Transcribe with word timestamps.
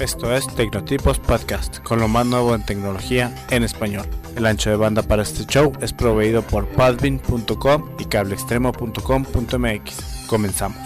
Esto 0.00 0.34
es 0.34 0.44
Tecnotipos 0.56 1.20
Podcast, 1.20 1.78
con 1.78 2.00
lo 2.00 2.08
más 2.08 2.26
nuevo 2.26 2.52
en 2.54 2.66
tecnología 2.66 3.32
en 3.50 3.62
español. 3.62 4.04
El 4.34 4.44
ancho 4.44 4.68
de 4.68 4.74
banda 4.76 5.02
para 5.02 5.22
este 5.22 5.46
show 5.46 5.72
es 5.80 5.92
proveído 5.92 6.42
por 6.42 6.66
padbin.com 6.66 7.90
y 8.00 8.04
cableextremo.com.mx. 8.04 10.26
Comenzamos. 10.28 10.76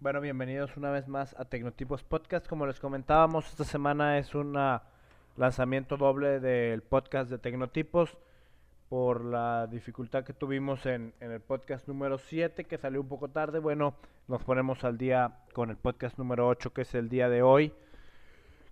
Bueno, 0.00 0.22
bienvenidos 0.22 0.74
una 0.78 0.90
vez 0.90 1.06
más 1.06 1.36
a 1.38 1.44
Tecnotipos 1.44 2.02
Podcast. 2.02 2.48
Como 2.48 2.66
les 2.66 2.80
comentábamos, 2.80 3.46
esta 3.46 3.64
semana 3.64 4.18
es 4.18 4.34
un 4.34 4.58
lanzamiento 5.36 5.98
doble 5.98 6.40
del 6.40 6.82
podcast 6.82 7.30
de 7.30 7.36
Tecnotipos 7.36 8.16
por 8.88 9.24
la 9.24 9.66
dificultad 9.66 10.24
que 10.24 10.32
tuvimos 10.32 10.86
en, 10.86 11.12
el 11.20 11.40
podcast 11.40 11.88
número 11.88 12.18
7, 12.18 12.64
que 12.64 12.78
salió 12.78 13.00
un 13.00 13.08
poco 13.08 13.28
tarde. 13.28 13.58
Bueno, 13.58 13.94
nos 14.28 14.42
ponemos 14.44 14.84
al 14.84 14.96
día 14.96 15.38
con 15.52 15.70
el 15.70 15.76
podcast 15.76 16.18
número 16.18 16.46
8, 16.46 16.72
que 16.72 16.82
es 16.82 16.94
el 16.94 17.08
día 17.08 17.28
de 17.28 17.42
hoy. 17.42 17.72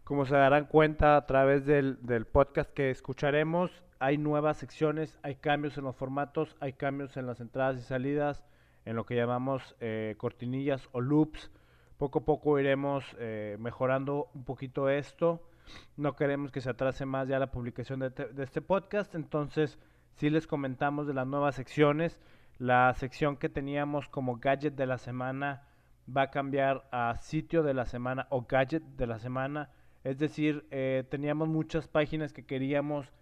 Como 0.04 0.24
se 0.24 0.36
darán 0.36 0.66
cuenta 0.66 1.16
a 1.16 1.26
través 1.26 1.66
del, 1.66 1.98
podcast 2.30 2.72
que 2.72 2.90
escucharemos, 2.90 3.82
hay 3.98 4.18
nuevas 4.18 4.58
secciones, 4.58 5.18
hay 5.22 5.34
cambios 5.36 5.78
en 5.78 5.84
los 5.84 5.96
formatos, 5.96 6.56
hay 6.60 6.74
cambios 6.74 7.16
en 7.16 7.26
las 7.26 7.40
entradas 7.40 7.78
y 7.78 7.82
salidas, 7.82 8.44
en 8.84 8.96
lo 8.96 9.06
que 9.06 9.16
llamamos 9.16 9.74
eh, 9.80 10.14
cortinillas 10.18 10.88
o 10.92 11.00
loops. 11.00 11.50
Poco 11.98 12.20
a 12.20 12.24
poco 12.24 12.58
iremos 12.60 13.04
eh, 13.18 13.56
mejorando 13.58 14.28
un 14.34 14.44
poquito 14.44 14.90
esto. 14.90 15.42
No 15.96 16.14
queremos 16.14 16.52
que 16.52 16.60
se 16.60 16.70
atrase 16.70 17.06
más 17.06 17.26
ya 17.26 17.38
la 17.38 17.50
publicación 17.50 18.00
de, 18.00 18.10
de 18.10 18.44
este 18.44 18.60
podcast, 18.60 19.14
entonces 19.14 19.78
si 20.14 20.30
les 20.30 20.46
comentamos 20.46 21.06
de 21.06 21.14
las 21.14 21.26
nuevas 21.26 21.54
secciones. 21.54 22.20
La 22.58 22.92
sección 22.94 23.36
que 23.36 23.48
teníamos 23.48 24.08
como 24.08 24.36
gadget 24.36 24.74
de 24.74 24.86
la 24.86 24.98
semana 24.98 25.62
va 26.14 26.22
a 26.22 26.30
cambiar 26.30 26.86
a 26.92 27.16
sitio 27.16 27.62
de 27.62 27.74
la 27.74 27.86
semana 27.86 28.26
o 28.30 28.46
gadget 28.48 28.82
de 28.82 29.06
la 29.06 29.18
semana. 29.18 29.70
Es 30.04 30.18
decir, 30.18 30.66
eh, 30.70 31.04
teníamos 31.10 31.48
muchas 31.48 31.88
páginas 31.88 32.32
que 32.32 32.44
queríamos 32.44 33.12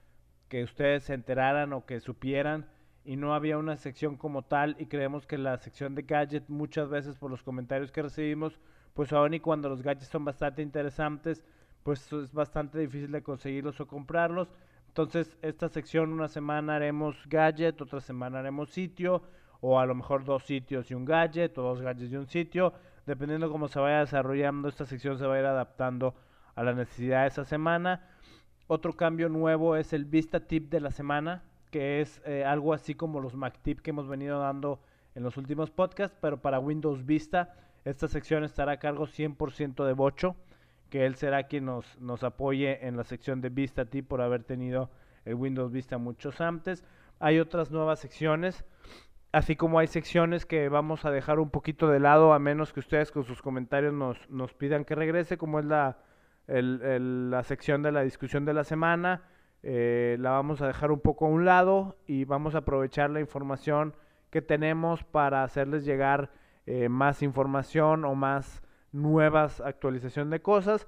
que 0.49 0.65
ustedes 0.65 1.05
se 1.05 1.15
enteraran 1.15 1.73
o 1.73 1.87
que 1.87 2.01
supieran 2.01 2.67
y 3.05 3.17
no 3.17 3.35
había 3.35 3.57
una 3.57 3.77
sección 3.77 4.17
como 4.17 4.43
tal 4.43 4.77
y 4.79 4.87
creemos 4.87 5.27
que 5.27 5.39
la 5.39 5.57
sección 5.59 5.95
de 5.95 6.03
gadget 6.03 6.45
muchas 6.49 6.91
veces 6.91 7.17
por 7.17 7.31
los 7.31 7.43
comentarios 7.43 7.91
que 7.91 8.03
recibimos, 8.03 8.61
pues 8.95 9.13
aún 9.13 9.33
y 9.35 9.41
cuando 9.41 9.69
los 9.69 9.83
gadgets 9.83 10.09
son 10.09 10.25
bastante 10.25 10.61
interesantes, 10.61 11.43
pues 11.83 12.13
es 12.13 12.33
bastante 12.33 12.79
difícil 12.79 13.11
de 13.11 13.23
conseguirlos 13.23 13.81
o 13.81 13.87
comprarlos. 13.87 14.53
Entonces, 14.93 15.39
esta 15.41 15.71
sección 15.71 16.13
una 16.13 16.29
semana 16.29 16.77
haremos 16.77 17.17
gadget, 17.27 17.81
otra 17.81 18.03
semana 18.03 18.41
haremos 18.41 18.69
sitio, 18.69 19.23
o 19.63 19.81
a 19.81 19.87
lo 19.87 19.95
mejor 19.95 20.23
dos 20.23 20.43
sitios 20.43 20.91
y 20.91 20.95
un 20.95 21.07
gadget, 21.07 21.57
o 21.57 21.63
dos 21.63 21.81
gadgets 21.81 22.13
y 22.13 22.17
un 22.17 22.27
sitio. 22.27 22.75
Dependiendo 23.07 23.51
cómo 23.51 23.69
se 23.69 23.81
vaya 23.81 24.01
desarrollando, 24.01 24.69
esta 24.69 24.85
sección 24.85 25.19
se 25.19 25.27
va 25.27 25.37
a 25.37 25.39
ir 25.39 25.47
adaptando 25.47 26.15
a 26.55 26.63
la 26.63 26.75
necesidad 26.75 27.23
de 27.23 27.29
esa 27.29 27.47
semana. 27.47 28.07
Otro 28.67 28.93
cambio 28.93 29.31
nuevo 29.31 29.77
es 29.77 29.95
el 29.95 30.05
Vista 30.05 30.41
Tip 30.41 30.69
de 30.69 30.81
la 30.81 30.91
semana, 30.91 31.43
que 31.71 32.03
es 32.03 32.21
eh, 32.27 32.45
algo 32.45 32.75
así 32.75 32.95
como 32.95 33.19
los 33.19 33.35
Mac 33.35 33.61
Tip 33.63 33.81
que 33.81 33.93
hemos 33.93 34.09
venido 34.09 34.41
dando 34.41 34.79
en 35.15 35.23
los 35.23 35.39
últimos 35.39 35.71
podcasts, 35.71 36.19
pero 36.21 36.43
para 36.43 36.59
Windows 36.59 37.07
Vista. 37.07 37.55
Esta 37.87 38.09
sección 38.09 38.45
estará 38.45 38.73
a 38.73 38.79
cargo 38.79 39.07
100% 39.07 39.87
de 39.87 39.95
Bocho 39.95 40.37
que 40.93 41.07
él 41.07 41.15
será 41.15 41.45
quien 41.45 41.65
nos, 41.65 41.99
nos 42.03 42.23
apoye 42.23 42.87
en 42.87 42.99
la 42.99 43.05
sección 43.05 43.41
de 43.41 43.49
Vista 43.49 43.87
Tip 43.87 44.07
por 44.07 44.21
haber 44.21 44.45
tenido 44.45 44.91
el 45.25 45.37
Windows 45.37 45.73
Vista 45.73 45.97
muchos 45.97 46.43
antes. 46.43 46.85
Hay 47.19 47.41
otras 47.41 47.71
nuevas 47.71 47.99
secciones, 47.99 48.67
así 49.33 49.57
como 49.57 49.79
hay 49.79 49.87
secciones 49.87 50.45
que 50.45 50.69
vamos 50.69 51.07
a 51.07 51.11
dejar 51.11 51.39
un 51.39 51.49
poquito 51.49 51.89
de 51.89 51.99
lado, 51.99 52.35
a 52.35 52.39
menos 52.39 52.75
que 52.75 52.81
ustedes 52.81 53.11
con 53.11 53.25
sus 53.25 53.41
comentarios 53.41 53.95
nos, 53.95 54.29
nos 54.29 54.53
pidan 54.53 54.85
que 54.85 54.95
regrese, 54.95 55.39
como 55.39 55.61
es 55.61 55.65
la, 55.65 55.97
la 56.47 57.43
sección 57.43 57.83
de 57.83 57.91
la 57.91 58.03
discusión 58.03 58.45
de 58.45 58.53
la 58.53 58.65
semana. 58.65 59.23
Eh, 59.63 60.19
la 60.21 60.33
vamos 60.33 60.61
a 60.61 60.67
dejar 60.67 60.91
un 60.91 61.01
poco 61.01 61.25
a 61.25 61.31
un 61.31 61.47
lado 61.47 61.97
y 62.07 62.27
vamos 62.27 62.55
a 62.55 62.59
aprovechar 62.59 63.09
la 63.09 63.21
información 63.21 63.95
que 64.29 64.43
tenemos 64.43 65.05
para 65.05 65.43
hacerles 65.43 65.87
llegar 65.87 66.29
eh, 66.67 66.91
más 66.91 67.23
información 67.23 68.05
o 68.05 68.15
más 68.15 68.63
nuevas 68.93 69.61
actualización 69.61 70.31
de 70.31 70.41
cosas. 70.41 70.87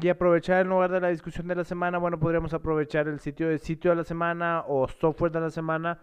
Y 0.00 0.08
aprovechar 0.08 0.60
en 0.60 0.68
lugar 0.68 0.92
de 0.92 1.00
la 1.00 1.08
discusión 1.08 1.48
de 1.48 1.56
la 1.56 1.64
semana, 1.64 1.98
bueno, 1.98 2.20
podríamos 2.20 2.54
aprovechar 2.54 3.08
el 3.08 3.18
sitio 3.18 3.48
de 3.48 3.58
sitio 3.58 3.90
de 3.90 3.96
la 3.96 4.04
semana 4.04 4.64
o 4.68 4.86
software 4.86 5.32
de 5.32 5.40
la 5.40 5.50
semana 5.50 5.98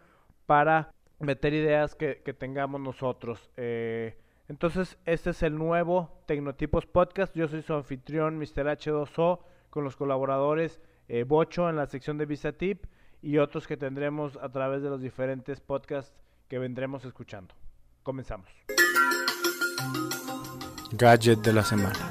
para 0.46 0.91
meter 1.19 1.53
ideas 1.53 1.96
que, 1.96 2.16
tengamos 2.38 2.81
nosotros. 2.81 3.50
Eh, 3.56 4.18
entonces, 4.47 4.97
este 5.06 5.29
es 5.31 5.44
el 5.44 5.57
nuevo 5.57 6.22
Tecnotipos 6.25 6.85
Podcast. 6.85 7.35
Yo 7.35 7.47
soy 7.47 7.62
su 7.62 7.73
anfitrión, 7.73 8.38
Mr. 8.38 8.67
H2O, 8.67 9.40
con 9.69 9.84
los 9.84 9.96
colaboradores 9.96 10.81
eh, 11.07 11.23
Bocho 11.23 11.69
en 11.69 11.75
la 11.75 11.85
sección 11.88 12.17
de 12.17 12.25
Visa 12.25 12.52
Tip 12.52 12.85
y 13.22 13.38
otros 13.38 13.67
que 13.67 13.78
tendremos 13.78 14.38
a 14.41 14.50
través 14.50 14.81
de 14.84 14.90
los 14.90 15.02
diferentes 15.02 15.62
podcasts 15.62 16.13
que 16.47 16.59
vendremos 16.59 17.06
escuchando. 17.06 17.56
Comenzamos. 18.03 18.50
Gadget 20.98 21.40
de 21.40 21.52
la 21.52 21.64
semana. 21.64 22.08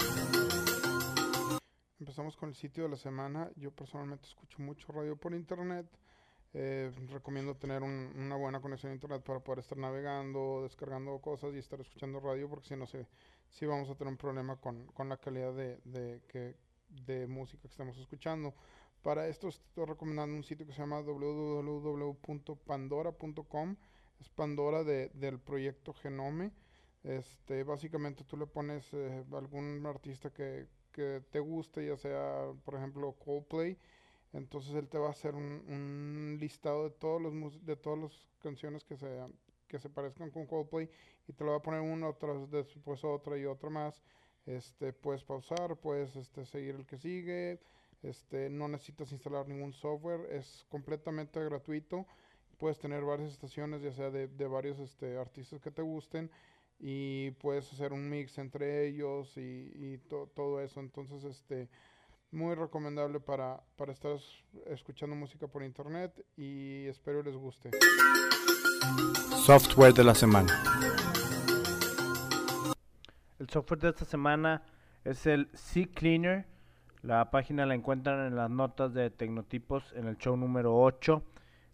Empezamos 1.99 2.37
con 2.37 2.51
el 2.51 2.55
sitio 2.55 2.83
de 2.83 2.91
la 2.91 2.99
semana. 2.99 3.51
Yo 3.57 3.71
personalmente 3.71 4.27
escucho 4.27 4.61
mucho 4.61 4.93
radio 4.93 5.17
por 5.17 5.33
internet. 5.33 5.87
Eh, 6.53 6.93
recomiendo 7.09 7.57
tener 7.57 7.83
una 7.83 8.37
buena 8.37 8.61
conexión 8.61 8.93
a 8.93 8.95
internet 8.95 9.23
para 9.23 9.41
poder 9.41 9.61
estar 9.61 9.79
navegando, 9.79 10.65
descargando 10.65 11.19
cosas 11.21 11.55
y 11.55 11.59
estar 11.59 11.81
escuchando 11.81 12.21
radio, 12.21 12.51
porque 12.51 12.69
si 12.69 12.77
no, 12.77 12.87
si, 12.87 12.99
si 13.49 13.65
vamos 13.65 13.89
a 13.89 13.95
tener 13.95 14.13
un 14.13 14.19
problema 14.19 14.57
con, 14.57 14.87
la 15.09 15.17
calidad 15.17 15.55
de, 15.55 15.81
de, 15.85 17.27
música 17.27 17.63
que 17.63 17.69
estamos 17.69 17.97
escuchando. 17.97 18.53
Para 19.03 19.29
esto 19.29 19.49
estoy 19.49 19.87
recomendando 19.87 20.37
un 20.37 20.45
sitio 20.45 20.67
que 20.67 20.73
se 20.73 20.81
llama 20.81 21.01
www.pandora.com. 21.01 23.77
Es 24.21 24.29
Pandora 24.29 24.85
de, 24.85 25.09
del 25.15 25.39
proyecto 25.39 25.95
Genome. 25.95 26.53
Este, 27.05 27.65
básicamente 27.65 28.25
tú 28.25 28.37
le 28.39 28.47
pones 28.47 28.87
eh, 28.95 29.25
algún 29.33 29.85
artista 29.87 30.31
que, 30.31 30.67
te 31.31 31.41
guste, 31.41 31.87
ya 31.87 31.97
sea, 31.97 32.53
por 32.65 32.77
ejemplo, 32.77 33.13
Coldplay. 33.25 33.77
Entonces 34.33 34.75
él 34.75 34.89
te 34.89 34.99
va 34.99 35.09
a 35.09 35.11
hacer 35.11 35.35
un, 35.35 36.39
listado 36.41 36.85
de 36.85 36.91
todos 36.91 37.21
los 37.21 37.65
de 37.65 37.77
todas 37.77 37.99
las 37.99 38.13
canciones 38.41 38.85
que 38.85 38.97
se 38.97 39.09
que 39.69 39.79
se 39.79 39.91
parezcan 39.91 40.31
con 40.31 40.47
Coldplay 40.47 40.89
y 41.27 41.33
te 41.33 41.45
lo 41.45 41.53
va 41.53 41.57
a 41.59 41.63
poner 41.63 41.81
una 41.81 42.09
otra 42.09 42.35
después 42.51 43.05
otra 43.05 43.37
y 43.39 43.45
otra 43.45 43.71
más. 43.71 44.03
Este, 44.47 44.93
puedes 44.93 45.25
pausar, 45.25 45.77
puedes 45.77 46.15
este, 46.17 46.47
seguir 46.47 46.77
el 46.77 46.87
que 46.87 46.99
sigue. 46.99 47.61
Este, 48.03 48.49
no 48.51 48.69
necesitas 48.69 49.13
instalar 49.13 49.49
ningún 49.49 49.73
software, 49.73 50.29
es 50.31 50.65
completamente 50.69 51.43
gratuito. 51.43 52.07
Puedes 52.59 52.79
tener 52.79 53.03
varias 53.03 53.31
estaciones, 53.33 53.83
ya 53.83 53.93
sea 53.93 54.11
de, 54.11 54.29
de 54.29 54.47
varios 54.47 54.79
este, 54.79 55.17
artistas 55.17 55.61
que 55.61 55.71
te 55.71 55.83
gusten 55.83 56.31
y 56.79 57.31
puedes 57.33 57.73
hacer 57.73 57.93
un 57.93 58.09
mix 58.09 58.39
entre 58.39 58.87
ellos 58.87 59.37
y, 59.37 59.99
todo 60.35 60.61
eso. 60.61 60.81
Entonces, 60.81 61.25
este, 61.25 61.69
muy 62.31 62.55
recomendable 62.55 63.21
para, 63.21 63.63
para 63.77 63.93
estar 63.93 64.17
escuchando 64.67 65.17
música 65.17 65.47
por 65.47 65.63
internet 65.63 66.13
y 66.37 66.87
espero 66.87 67.23
les 67.23 67.37
guste. 67.37 67.71
Software 69.45 69.95
de 69.95 70.05
la 70.05 70.15
semana. 70.15 70.63
El 73.39 73.49
software 73.49 73.81
de 73.81 73.89
esta 73.91 74.05
semana 74.05 74.63
es 75.05 75.27
el 75.27 75.49
C 75.55 75.87
Cleaner. 75.87 76.47
La 77.03 77.31
página 77.31 77.67
la 77.67 77.75
encuentran 77.75 78.27
en 78.27 78.37
las 78.37 78.49
notas 78.49 78.95
de 78.95 79.11
Tecnotipos 79.11 79.93
en 79.95 80.07
el 80.07 80.17
show 80.17 80.37
número 80.37 80.75
8. 80.77 81.23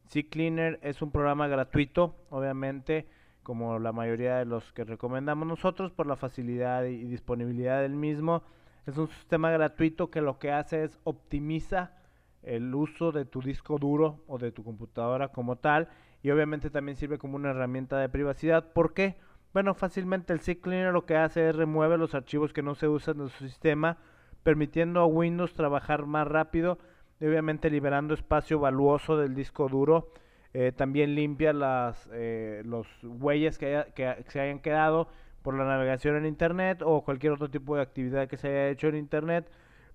C 0.08 0.28
Cleaner 0.28 0.80
es 0.82 1.00
un 1.02 1.12
programa 1.12 1.46
gratuito, 1.46 2.16
obviamente 2.30 3.06
como 3.50 3.80
la 3.80 3.90
mayoría 3.90 4.36
de 4.36 4.44
los 4.44 4.72
que 4.72 4.84
recomendamos 4.84 5.44
nosotros 5.44 5.90
por 5.90 6.06
la 6.06 6.14
facilidad 6.14 6.84
y 6.84 7.02
disponibilidad 7.02 7.82
del 7.82 7.96
mismo. 7.96 8.44
Es 8.86 8.96
un 8.96 9.08
sistema 9.08 9.50
gratuito 9.50 10.08
que 10.08 10.20
lo 10.20 10.38
que 10.38 10.52
hace 10.52 10.84
es 10.84 11.00
optimiza 11.02 11.96
el 12.44 12.72
uso 12.72 13.10
de 13.10 13.24
tu 13.24 13.40
disco 13.40 13.76
duro 13.76 14.22
o 14.28 14.38
de 14.38 14.52
tu 14.52 14.62
computadora 14.62 15.32
como 15.32 15.56
tal 15.56 15.88
y 16.22 16.30
obviamente 16.30 16.70
también 16.70 16.96
sirve 16.96 17.18
como 17.18 17.34
una 17.34 17.50
herramienta 17.50 17.98
de 17.98 18.08
privacidad. 18.08 18.72
¿Por 18.72 18.94
qué? 18.94 19.16
Bueno, 19.52 19.74
fácilmente 19.74 20.32
el 20.32 20.38
CCleaner 20.38 20.92
lo 20.92 21.04
que 21.04 21.16
hace 21.16 21.48
es 21.48 21.56
remueve 21.56 21.98
los 21.98 22.14
archivos 22.14 22.52
que 22.52 22.62
no 22.62 22.76
se 22.76 22.86
usan 22.86 23.20
en 23.20 23.30
su 23.30 23.48
sistema, 23.48 23.98
permitiendo 24.44 25.00
a 25.00 25.06
Windows 25.06 25.54
trabajar 25.54 26.06
más 26.06 26.28
rápido 26.28 26.78
y 27.18 27.26
obviamente 27.26 27.68
liberando 27.68 28.14
espacio 28.14 28.60
valuoso 28.60 29.16
del 29.16 29.34
disco 29.34 29.68
duro 29.68 30.12
eh, 30.54 30.72
también 30.72 31.14
limpia 31.14 31.52
las 31.52 32.08
eh, 32.12 32.62
los 32.64 32.86
huellas 33.02 33.58
que, 33.58 33.84
que, 33.94 34.24
se 34.28 34.40
hayan 34.40 34.60
quedado 34.60 35.08
por 35.42 35.54
la 35.54 35.64
navegación 35.64 36.16
en 36.16 36.26
internet 36.26 36.82
o 36.84 37.02
cualquier 37.04 37.32
otro 37.32 37.50
tipo 37.50 37.76
de 37.76 37.82
actividad 37.82 38.28
que 38.28 38.36
se 38.36 38.48
haya 38.48 38.68
hecho 38.68 38.88
en 38.88 38.96
internet. 38.96 39.50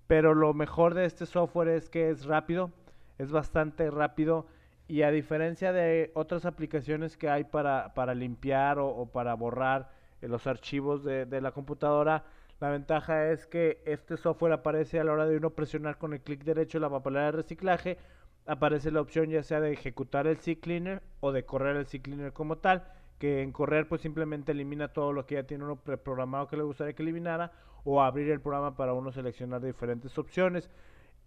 Pero 0.06 0.34
lo 0.34 0.54
mejor 0.54 0.94
de 0.94 1.04
este 1.04 1.26
software 1.26 1.68
es 1.68 1.88
que 1.90 2.10
es 2.10 2.26
rápido 2.26 2.70
es 3.18 3.32
bastante 3.32 3.90
rápido 3.90 4.46
Y 4.88 5.02
a 5.02 5.10
diferencia 5.10 5.72
de 5.72 6.12
otras 6.14 6.46
aplicaciones 6.46 7.16
que 7.16 7.28
hay 7.28 7.44
para, 7.44 7.92
para 7.94 8.14
limpiar 8.14 8.78
o, 8.78 9.06
para 9.06 9.34
borrar 9.34 9.90
eh, 10.20 10.28
los 10.28 10.46
archivos 10.46 11.02
de, 11.02 11.26
de, 11.26 11.40
la 11.40 11.50
computadora, 11.50 12.24
la 12.60 12.70
ventaja 12.70 13.30
es 13.32 13.46
que 13.46 13.82
este 13.84 14.16
software 14.16 14.52
aparece 14.52 15.00
a 15.00 15.04
la 15.04 15.12
hora 15.12 15.26
de 15.26 15.36
uno 15.36 15.50
presionar 15.50 15.98
con 15.98 16.12
el 16.12 16.20
clic 16.20 16.44
derecho 16.44 16.78
la 16.78 16.88
papelera 16.88 17.26
de 17.26 17.32
reciclaje, 17.32 17.98
aparece 18.46 18.90
la 18.90 19.00
opción 19.00 19.30
ya 19.30 19.42
sea 19.42 19.60
de 19.60 19.72
ejecutar 19.72 20.26
el 20.26 20.38
CCleaner 20.38 21.02
o 21.20 21.32
de 21.32 21.44
correr 21.44 21.76
el 21.76 21.86
CCleaner 21.86 22.32
como 22.32 22.56
tal, 22.56 22.84
que 23.18 23.42
en 23.42 23.52
correr 23.52 23.88
pues 23.88 24.02
simplemente 24.02 24.52
elimina 24.52 24.88
todo 24.88 25.12
lo 25.12 25.26
que 25.26 25.36
ya 25.36 25.44
tiene 25.44 25.64
uno 25.64 25.76
preprogramado 25.76 26.48
que 26.48 26.56
le 26.56 26.62
gustaría 26.62 26.94
que 26.94 27.02
eliminara 27.02 27.52
o 27.84 28.02
abrir 28.02 28.30
el 28.30 28.40
programa 28.40 28.76
para 28.76 28.92
uno 28.92 29.12
seleccionar 29.12 29.62
diferentes 29.62 30.16
opciones 30.18 30.70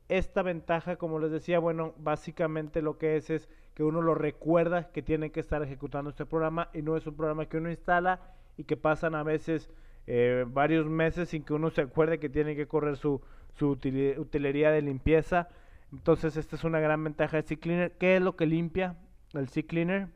esta 0.10 0.42
ventaja, 0.42 0.96
como 0.96 1.20
les 1.20 1.32
decía, 1.32 1.60
bueno, 1.60 1.94
básicamente 1.98 2.82
lo 2.82 2.98
que 2.98 3.16
es 3.16 3.30
es 3.30 3.48
que 3.76 3.84
uno 3.84 4.02
lo 4.02 4.16
recuerda 4.16 4.92
que 4.92 5.04
tiene 5.04 5.32
que 5.32 5.40
estar 5.40 5.62
ejecutando 5.62 6.10
este 6.10 6.26
programa 6.26 6.70
y 6.74 6.82
no 6.82 6.98
es 6.98 7.06
un 7.06 7.16
programa 7.16 7.46
que 7.46 7.58
uno 7.58 7.70
instala 7.70 8.20
y 8.58 8.64
que 8.64 8.76
pasan 8.76 9.14
a 9.14 9.24
veces 9.24 9.70
eh, 10.08 10.46
varios 10.48 10.88
meses 10.88 11.30
sin 11.30 11.44
que 11.44 11.54
uno 11.54 11.70
se 11.70 11.82
acuerde 11.82 12.20
que 12.20 12.28
tiene 12.28 12.56
que 12.56 12.68
correr 12.68 12.98
su, 12.98 13.22
su 13.54 13.70
utilería 13.70 14.72
de 14.72 14.82
limpieza. 14.82 15.48
Entonces, 15.92 16.38
esta 16.38 16.56
es 16.56 16.64
una 16.64 16.80
gran 16.80 17.04
ventaja 17.04 17.38
de 17.38 17.44
CCleaner. 17.44 17.92
¿Qué 17.94 18.18
es 18.18 18.22
lo 18.22 18.36
que 18.36 18.46
limpia 18.46 18.96
el 19.34 19.50
CCleaner? 19.50 20.08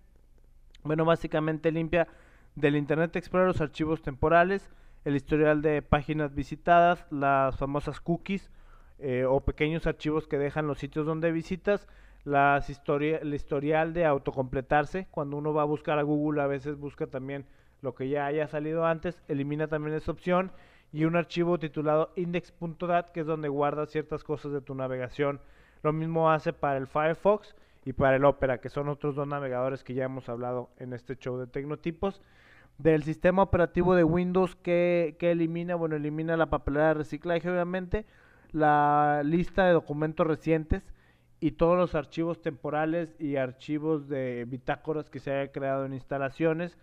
Bueno, 0.84 1.06
básicamente 1.06 1.72
limpia 1.72 2.08
del 2.56 2.76
Internet 2.76 3.16
Explorer 3.16 3.48
los 3.48 3.62
archivos 3.62 4.02
temporales, 4.02 4.70
el 5.06 5.16
historial 5.16 5.62
de 5.62 5.82
páginas 5.82 6.36
visitadas, 6.36 7.06
las 7.10 7.58
famosas 7.58 8.00
cookies, 8.00 8.52
eh, 9.00 9.26
o 9.26 9.42
pequeños 9.42 9.88
archivos 9.88 10.28
que 10.28 10.38
dejan 10.38 10.68
los 10.68 10.78
sitios 10.78 11.06
donde 11.06 11.32
visitas, 11.32 11.88
las 12.24 12.70
historia, 12.70 13.18
el 13.18 13.34
historial 13.34 13.94
de 13.94 14.06
autocompletarse, 14.06 15.08
cuando 15.12 15.38
uno 15.38 15.54
va 15.54 15.64
a 15.64 15.66
buscar 15.66 16.00
a 16.00 16.04
Google 16.04 16.42
a 16.42 16.48
veces 16.48 16.78
busca 16.78 17.08
también 17.08 17.46
lo 17.82 17.96
que 17.96 18.08
ya 18.08 18.26
haya 18.26 18.48
salido 18.48 18.86
antes, 18.86 19.22
elimina 19.28 19.68
también 19.68 19.96
esa 19.96 20.12
opción 20.12 20.52
y 20.94 21.04
un 21.06 21.18
archivo 21.18 21.60
titulado 21.60 22.14
index.dat 22.16 23.12
que 23.12 23.22
es 23.22 23.26
donde 23.26 23.50
guarda 23.50 23.88
ciertas 23.88 24.24
cosas 24.24 24.54
de 24.54 24.62
tu 24.62 24.74
navegación. 24.74 25.42
Lo 25.84 25.94
mismo 25.94 26.32
hace 26.32 26.54
para 26.54 26.78
el 26.78 26.88
Firefox 26.88 27.56
y 27.86 27.94
para 27.94 28.16
el 28.16 28.26
Opera, 28.26 28.60
que 28.60 28.70
son 28.70 28.88
otros 28.88 29.16
dos 29.16 29.28
navegadores 29.28 29.84
que 29.84 29.94
ya 29.94 30.06
hemos 30.06 30.30
hablado 30.30 30.70
en 30.78 30.94
este 30.94 31.18
show 31.18 31.38
de 31.38 31.48
tecnotipos. 31.48 32.22
Del 32.78 33.04
sistema 33.04 33.44
operativo 33.44 33.94
de 33.94 34.04
Windows 34.04 34.56
que, 34.56 35.16
que 35.20 35.32
elimina, 35.32 35.76
bueno, 35.76 35.96
elimina 35.96 36.38
la 36.38 36.50
papelera 36.50 36.88
de 36.88 36.94
reciclaje 36.96 37.50
obviamente, 37.50 38.06
la 38.52 39.22
lista 39.24 39.66
de 39.66 39.74
documentos 39.74 40.26
recientes 40.26 40.84
y 41.40 41.52
todos 41.52 41.78
los 41.78 41.94
archivos 41.94 42.42
temporales 42.42 43.16
y 43.20 43.36
archivos 43.36 44.08
de 44.08 44.46
bitácoras 44.48 45.10
que 45.10 45.20
se 45.20 45.32
haya 45.32 45.52
creado 45.52 45.86
en 45.86 45.94
instalaciones 45.94 46.78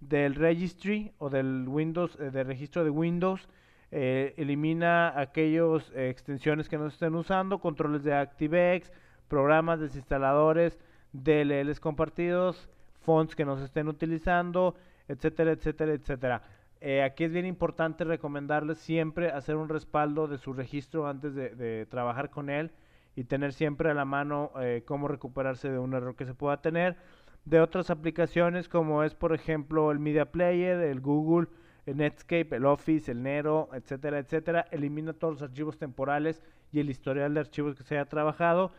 del 0.00 0.34
registry 0.34 1.12
o 1.18 1.28
del 1.28 1.66
Windows, 1.68 2.16
eh, 2.18 2.30
del 2.30 2.46
registro 2.46 2.84
de 2.84 2.90
Windows, 2.90 3.48
eh, 3.90 4.34
elimina 4.36 5.18
aquellas 5.18 5.90
eh, 5.94 6.10
extensiones 6.10 6.68
que 6.68 6.78
no 6.78 6.86
estén 6.86 7.14
usando, 7.14 7.58
controles 7.58 8.02
de 8.04 8.14
ActiveX, 8.14 8.92
programas, 9.28 9.80
desinstaladores, 9.80 10.78
DLLs 11.12 11.80
compartidos, 11.80 12.68
fonts 13.00 13.34
que 13.34 13.44
no 13.44 13.56
se 13.56 13.64
estén 13.64 13.88
utilizando, 13.88 14.74
etcétera, 15.08 15.52
etcétera, 15.52 15.92
etcétera. 15.92 16.42
Eh, 16.80 17.02
aquí 17.02 17.24
es 17.24 17.32
bien 17.32 17.46
importante 17.46 18.04
recomendarles 18.04 18.78
siempre 18.78 19.30
hacer 19.30 19.56
un 19.56 19.68
respaldo 19.68 20.28
de 20.28 20.38
su 20.38 20.52
registro 20.52 21.08
antes 21.08 21.34
de, 21.34 21.86
trabajar 21.86 22.30
con 22.30 22.50
él 22.50 22.70
y 23.16 23.24
tener 23.24 23.52
siempre 23.52 23.90
a 23.90 23.94
la 23.94 24.04
mano 24.04 24.52
eh, 24.60 24.84
cómo 24.86 25.08
recuperarse 25.08 25.70
de 25.70 25.78
un 25.78 25.94
error 25.94 26.14
que 26.14 26.24
se 26.24 26.34
pueda 26.34 26.60
tener. 26.60 26.96
De 27.44 27.60
otras 27.60 27.90
aplicaciones 27.90 28.68
como 28.68 29.02
es 29.02 29.14
por 29.14 29.34
ejemplo 29.34 29.90
el 29.90 29.98
Media 29.98 30.30
Player, 30.30 30.78
el 30.80 31.00
Google, 31.00 31.48
el 31.88 31.96
Netscape, 31.96 32.56
el 32.56 32.66
Office, 32.66 33.10
el 33.10 33.22
Nero, 33.22 33.70
etcétera, 33.72 34.18
etcétera. 34.18 34.66
Elimina 34.70 35.12
todos 35.14 35.34
los 35.34 35.42
archivos 35.42 35.78
temporales 35.78 36.42
y 36.70 36.80
el 36.80 36.90
historial 36.90 37.32
de 37.32 37.40
archivos 37.40 37.74
que 37.74 37.82
se 37.82 37.96
haya 37.96 38.08
trabajado. 38.08 38.72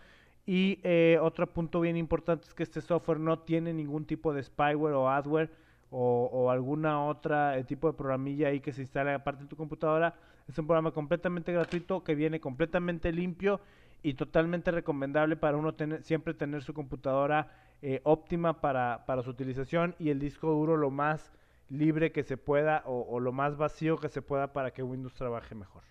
Y 0.45 0.79
eh, 0.83 1.17
otro 1.21 1.47
punto 1.47 1.81
bien 1.81 1.97
importante 1.97 2.45
es 2.47 2.53
que 2.53 2.63
este 2.63 2.81
software 2.81 3.19
no 3.19 3.39
tiene 3.39 3.73
ningún 3.73 4.05
tipo 4.05 4.33
de 4.33 4.43
spyware 4.43 4.93
o 4.93 5.09
adware 5.09 5.49
o, 5.91 6.51
alguna 6.51 7.03
otra 7.03 7.57
eh, 7.57 7.63
tipo 7.63 7.87
de 7.87 7.93
programilla 7.97 8.49
ahí 8.49 8.59
que 8.59 8.71
se 8.71 8.81
instale 8.81 9.11
aparte 9.11 9.43
de 9.43 9.49
tu 9.49 9.55
computadora. 9.55 10.15
Es 10.47 10.57
un 10.59 10.67
programa 10.67 10.91
completamente 10.91 11.51
gratuito 11.51 12.03
que 12.03 12.13
viene 12.13 12.39
completamente 12.39 13.11
limpio 13.11 13.59
y 14.03 14.13
totalmente 14.13 14.69
recomendable 14.69 15.35
para 15.35 15.57
uno 15.57 15.73
tener, 15.73 16.03
siempre 16.03 16.35
tener 16.35 16.61
su 16.63 16.75
computadora 16.75 17.47
eh, 17.81 18.01
óptima 18.03 18.61
para, 18.61 19.03
para, 19.07 19.23
su 19.23 19.31
utilización 19.31 19.95
y 19.99 20.09
el 20.09 20.19
disco 20.19 20.47
duro 20.51 20.77
lo 20.77 20.91
más 20.91 21.31
libre 21.69 22.11
que 22.11 22.23
se 22.23 22.37
pueda 22.37 22.83
o, 22.85 23.01
o 23.09 23.19
lo 23.19 23.31
más 23.31 23.57
vacío 23.57 23.97
que 23.97 24.09
se 24.09 24.21
pueda 24.21 24.53
para 24.53 24.71
que 24.71 24.83
Windows 24.83 25.13
trabaje 25.13 25.55
mejor. 25.55 25.83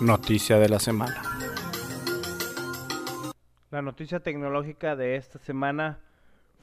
Noticia 0.00 0.58
de 0.58 0.68
la 0.68 0.78
semana. 0.78 1.22
La 3.70 3.82
noticia 3.82 4.20
tecnológica 4.20 4.94
de 4.94 5.16
esta 5.16 5.38
semana 5.40 5.98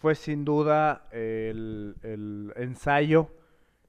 fue 0.02 0.16
sin 0.16 0.46
duda 0.46 1.08
el, 1.12 2.54
ensayo 2.56 3.30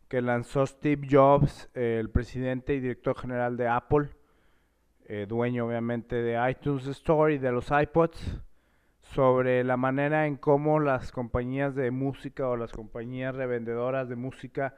que 0.09 0.21
lanzó 0.21 0.67
Steve 0.67 1.07
Jobs, 1.11 1.71
el 1.75 2.11
presidente 2.11 2.75
y 2.75 2.81
director 2.81 3.17
general 3.17 3.57
de 3.57 3.69
Apple, 3.69 4.11
eh, 5.07 5.27
dueño 5.29 5.67
obviamente 5.67 6.17
de 6.17 6.51
iTunes 6.51 6.87
Store 6.87 7.35
y 7.35 7.39
de 7.39 7.51
los 7.51 7.71
iPods, 7.71 8.41
sobre 9.15 9.63
la 9.63 9.77
manera 9.77 10.27
en 10.27 10.37
cómo 10.37 10.81
las 10.81 11.13
compañías 11.13 11.75
de 11.75 11.91
música 11.91 12.49
o 12.49 12.57
las 12.57 12.73
compañías 12.73 13.35
revendedoras 13.35 14.09
de 14.09 14.17
música 14.17 14.75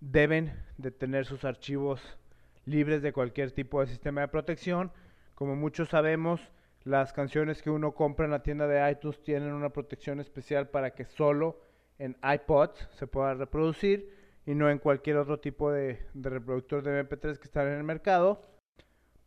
deben 0.00 0.52
de 0.78 0.92
tener 0.92 1.26
sus 1.26 1.44
archivos 1.44 2.16
libres 2.64 3.02
de 3.02 3.12
cualquier 3.12 3.50
tipo 3.50 3.80
de 3.80 3.88
sistema 3.88 4.20
de 4.20 4.28
protección. 4.28 4.92
Como 5.34 5.56
muchos 5.56 5.88
sabemos, 5.88 6.52
las 6.84 7.12
canciones 7.12 7.60
que 7.60 7.70
uno 7.70 7.92
compra 7.92 8.26
en 8.26 8.30
la 8.30 8.42
tienda 8.42 8.68
de 8.68 8.88
iTunes 8.88 9.20
tienen 9.22 9.52
una 9.52 9.70
protección 9.70 10.20
especial 10.20 10.68
para 10.68 10.92
que 10.92 11.04
solo 11.04 11.58
en 11.98 12.16
iPods 12.22 12.88
se 12.92 13.08
pueda 13.08 13.34
reproducir 13.34 14.14
y 14.46 14.54
no 14.54 14.70
en 14.70 14.78
cualquier 14.78 15.16
otro 15.16 15.40
tipo 15.40 15.72
de, 15.72 16.06
reproductor 16.14 16.84
de 16.84 17.04
MP3 17.04 17.38
que 17.38 17.44
está 17.44 17.64
en 17.64 17.78
el 17.78 17.82
mercado. 17.82 18.42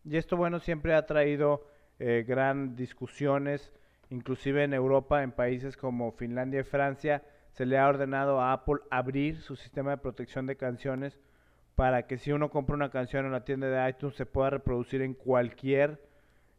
Y 0.05 0.15
esto, 0.15 0.37
bueno, 0.37 0.61
siempre 0.61 0.93
ha 0.93 1.05
traído 1.05 1.67
eh, 1.99 2.23
gran 2.25 2.77
discusiones, 2.77 3.73
inclusive 4.09 4.63
en 4.63 4.73
Europa, 4.73 5.23
en 5.23 5.31
países 5.31 5.77
como 5.77 6.11
Finlandia 6.11 6.61
y 6.61 6.63
Francia, 6.63 7.23
se 7.51 7.65
le 7.65 7.77
ha 7.77 7.87
ordenado 7.87 8.39
a 8.39 8.53
Apple 8.53 8.81
abrir 8.89 9.41
su 9.41 9.55
sistema 9.55 9.91
de 9.91 9.97
protección 9.97 10.45
de 10.45 10.55
canciones 10.55 11.17
para 11.75 12.07
que 12.07 12.17
si 12.17 12.31
uno 12.31 12.49
compra 12.49 12.75
una 12.75 12.91
canción 12.91 13.25
en 13.25 13.31
la 13.31 13.45
tienda 13.45 13.67
de 13.67 13.89
iTunes 13.89 14.15
se 14.15 14.25
pueda 14.25 14.49
reproducir 14.49 15.01
en 15.01 15.13
cualquier 15.13 16.01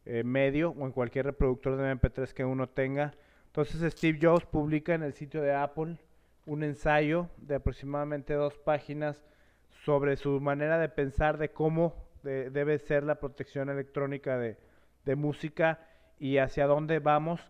eh, 0.05 0.23
medio 0.23 0.71
o 0.71 0.85
en 0.85 0.91
cualquier 0.91 1.25
reproductor 1.25 1.77
de 1.77 1.95
MP3 1.95 2.33
que 2.33 2.43
uno 2.43 2.67
tenga. 2.67 3.13
Entonces 3.47 3.93
Steve 3.93 4.17
Jobs 4.21 4.45
publica 4.45 4.95
en 4.95 5.03
el 5.03 5.13
sitio 5.13 5.41
de 5.41 5.53
Apple 5.53 5.97
un 6.45 6.63
ensayo 6.63 7.29
de 7.37 7.55
aproximadamente 7.55 8.33
dos 8.33 8.57
páginas 8.57 9.23
sobre 9.83 10.15
su 10.15 10.39
manera 10.39 10.79
de 10.79 10.89
pensar 10.89 11.37
de 11.37 11.49
cómo 11.49 11.95
debe 12.23 12.77
ser 12.79 13.03
la 13.03 13.19
protección 13.19 13.69
electrónica 13.69 14.37
de, 14.37 14.57
de, 15.05 15.15
música 15.15 15.79
y 16.21 16.37
hacia 16.37 16.67
dónde 16.67 16.99
vamos. 16.99 17.41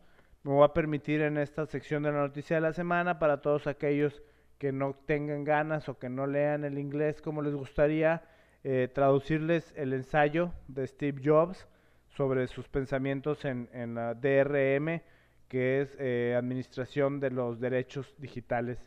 Me 0.44 0.54
voy 0.54 0.64
a 0.64 0.74
permitir 0.74 1.22
en 1.22 1.38
esta 1.38 1.66
sección 1.66 2.04
de 2.04 2.12
la 2.14 2.20
noticia 2.20 2.56
de 2.56 2.62
la 2.62 2.72
semana 2.72 3.20
para 3.20 3.42
todos 3.42 3.68
aquellos 3.68 4.24
que 4.58 4.72
no 4.72 4.96
tengan 5.06 5.44
ganas 5.44 5.90
o 5.90 6.00
que 6.00 6.08
no 6.08 6.26
lean 6.26 6.64
el 6.64 6.80
inglés 6.80 7.22
como 7.22 7.42
les 7.42 7.54
gustaría, 7.54 8.24
eh, 8.64 8.90
traducirles 8.94 9.74
el 9.76 9.92
ensayo 9.92 10.54
de 10.70 10.88
Steve 10.88 11.22
Jobs 11.24 11.68
sobre 12.08 12.48
sus 12.48 12.70
pensamientos 12.70 13.44
en, 13.44 13.68
en 13.74 13.94
la 13.94 14.14
DRM, 14.14 15.02
que 15.50 15.82
es 15.82 15.98
eh, 16.00 16.34
Administración 16.38 17.20
de 17.20 17.32
los 17.32 17.60
Derechos 17.60 18.16
Digitales 18.20 18.80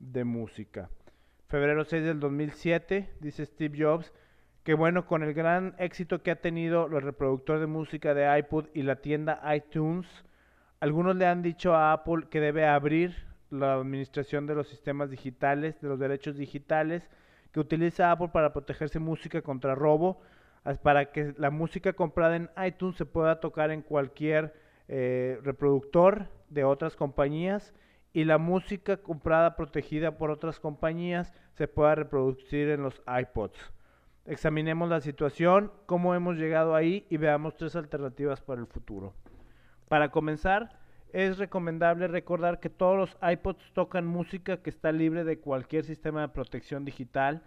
de 0.00 0.24
Música. 0.24 0.90
Febrero 1.46 1.84
6 1.84 2.02
del 2.02 2.18
2007, 2.18 3.08
dice 3.20 3.46
Steve 3.46 3.78
Jobs, 3.78 4.12
que 4.64 4.74
bueno, 4.74 5.06
con 5.06 5.22
el 5.22 5.34
gran 5.34 5.74
éxito 5.78 6.22
que 6.22 6.30
ha 6.30 6.40
tenido 6.40 6.86
el 6.86 7.02
reproductor 7.02 7.58
de 7.60 7.66
música 7.66 8.14
de 8.14 8.38
iPod 8.38 8.66
y 8.74 8.82
la 8.82 8.96
tienda 8.96 9.40
iTunes, 9.54 10.06
algunos 10.80 11.16
le 11.16 11.26
han 11.26 11.42
dicho 11.42 11.74
a 11.74 11.92
Apple 11.92 12.26
que 12.30 12.40
debe 12.40 12.66
abrir 12.66 13.14
la 13.50 13.74
administración 13.74 14.46
de 14.46 14.54
los 14.54 14.68
sistemas 14.68 15.10
digitales, 15.10 15.80
de 15.80 15.88
los 15.88 15.98
derechos 15.98 16.36
digitales, 16.36 17.08
que 17.52 17.60
utiliza 17.60 18.10
Apple 18.10 18.28
para 18.28 18.52
protegerse 18.52 18.98
música 18.98 19.42
contra 19.42 19.74
robo, 19.74 20.20
para 20.82 21.12
que 21.12 21.34
la 21.38 21.50
música 21.50 21.94
comprada 21.94 22.36
en 22.36 22.50
iTunes 22.64 22.96
se 22.96 23.06
pueda 23.06 23.40
tocar 23.40 23.70
en 23.70 23.82
cualquier 23.82 24.54
eh, 24.88 25.38
reproductor 25.42 26.26
de 26.50 26.64
otras 26.64 26.94
compañías 26.94 27.72
y 28.12 28.24
la 28.24 28.38
música 28.38 28.98
comprada 28.98 29.56
protegida 29.56 30.18
por 30.18 30.30
otras 30.30 30.60
compañías 30.60 31.32
se 31.54 31.68
pueda 31.68 31.94
reproducir 31.94 32.68
en 32.70 32.82
los 32.82 33.00
iPods. 33.06 33.58
Examinemos 34.28 34.90
la 34.90 35.00
situación, 35.00 35.72
cómo 35.86 36.14
hemos 36.14 36.36
llegado 36.36 36.74
ahí 36.74 37.06
y 37.08 37.16
veamos 37.16 37.56
tres 37.56 37.74
alternativas 37.76 38.42
para 38.42 38.60
el 38.60 38.66
futuro. 38.66 39.14
Para 39.88 40.10
comenzar, 40.10 40.78
es 41.14 41.38
recomendable 41.38 42.08
recordar 42.08 42.60
que 42.60 42.68
todos 42.68 42.98
los 42.98 43.16
iPods 43.22 43.72
tocan 43.72 44.06
música 44.06 44.58
que 44.58 44.68
está 44.68 44.92
libre 44.92 45.24
de 45.24 45.38
cualquier 45.38 45.82
sistema 45.84 46.20
de 46.20 46.28
protección 46.28 46.84
digital 46.84 47.42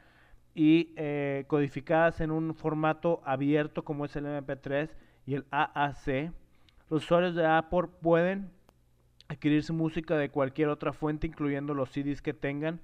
y 0.55 0.95
eh, 0.97 1.45
codificadas 1.45 2.19
en 2.19 2.31
un 2.31 2.55
formato 2.55 3.21
abierto 3.25 3.83
como 3.83 4.05
es 4.05 4.15
el 4.15 4.25
MP3 4.25 4.89
y 5.27 5.35
el 5.35 5.45
AAC. 5.51 6.33
Los 6.89 7.03
usuarios 7.03 7.35
de 7.35 7.45
Apple 7.45 7.89
pueden 8.01 8.49
adquirir 9.27 9.63
su 9.63 9.75
música 9.75 10.17
de 10.17 10.31
cualquier 10.31 10.69
otra 10.69 10.93
fuente, 10.93 11.27
incluyendo 11.27 11.75
los 11.75 11.91
CDs 11.91 12.23
que 12.23 12.33
tengan. 12.33 12.81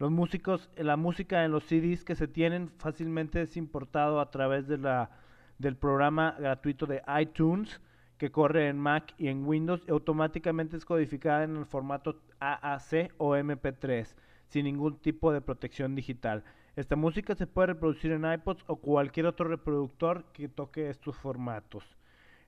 Los 0.00 0.10
músicos, 0.10 0.70
la 0.78 0.96
música 0.96 1.44
en 1.44 1.52
los 1.52 1.64
CDs 1.64 2.04
que 2.04 2.14
se 2.14 2.26
tienen 2.26 2.70
fácilmente 2.78 3.42
es 3.42 3.58
importado 3.58 4.18
a 4.18 4.30
través 4.30 4.66
de 4.66 4.78
la, 4.78 5.10
del 5.58 5.76
programa 5.76 6.36
gratuito 6.38 6.86
de 6.86 7.02
iTunes 7.20 7.82
que 8.16 8.30
corre 8.30 8.68
en 8.68 8.78
Mac 8.78 9.12
y 9.18 9.28
en 9.28 9.44
Windows 9.44 9.84
y 9.86 9.90
automáticamente 9.90 10.78
es 10.78 10.86
codificada 10.86 11.44
en 11.44 11.54
el 11.54 11.66
formato 11.66 12.22
AAC 12.40 13.12
o 13.18 13.36
MP3 13.36 14.14
sin 14.48 14.64
ningún 14.64 14.96
tipo 14.96 15.34
de 15.34 15.42
protección 15.42 15.94
digital. 15.94 16.44
Esta 16.76 16.96
música 16.96 17.34
se 17.34 17.46
puede 17.46 17.66
reproducir 17.66 18.12
en 18.12 18.24
iPods 18.24 18.64
o 18.68 18.76
cualquier 18.76 19.26
otro 19.26 19.48
reproductor 19.48 20.24
que 20.32 20.48
toque 20.48 20.88
estos 20.88 21.14
formatos. 21.18 21.84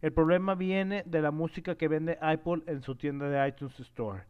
El 0.00 0.14
problema 0.14 0.54
viene 0.54 1.02
de 1.04 1.20
la 1.20 1.30
música 1.30 1.74
que 1.74 1.88
vende 1.88 2.16
Apple 2.22 2.62
en 2.66 2.80
su 2.80 2.94
tienda 2.94 3.28
de 3.28 3.46
iTunes 3.46 3.78
Store. 3.78 4.22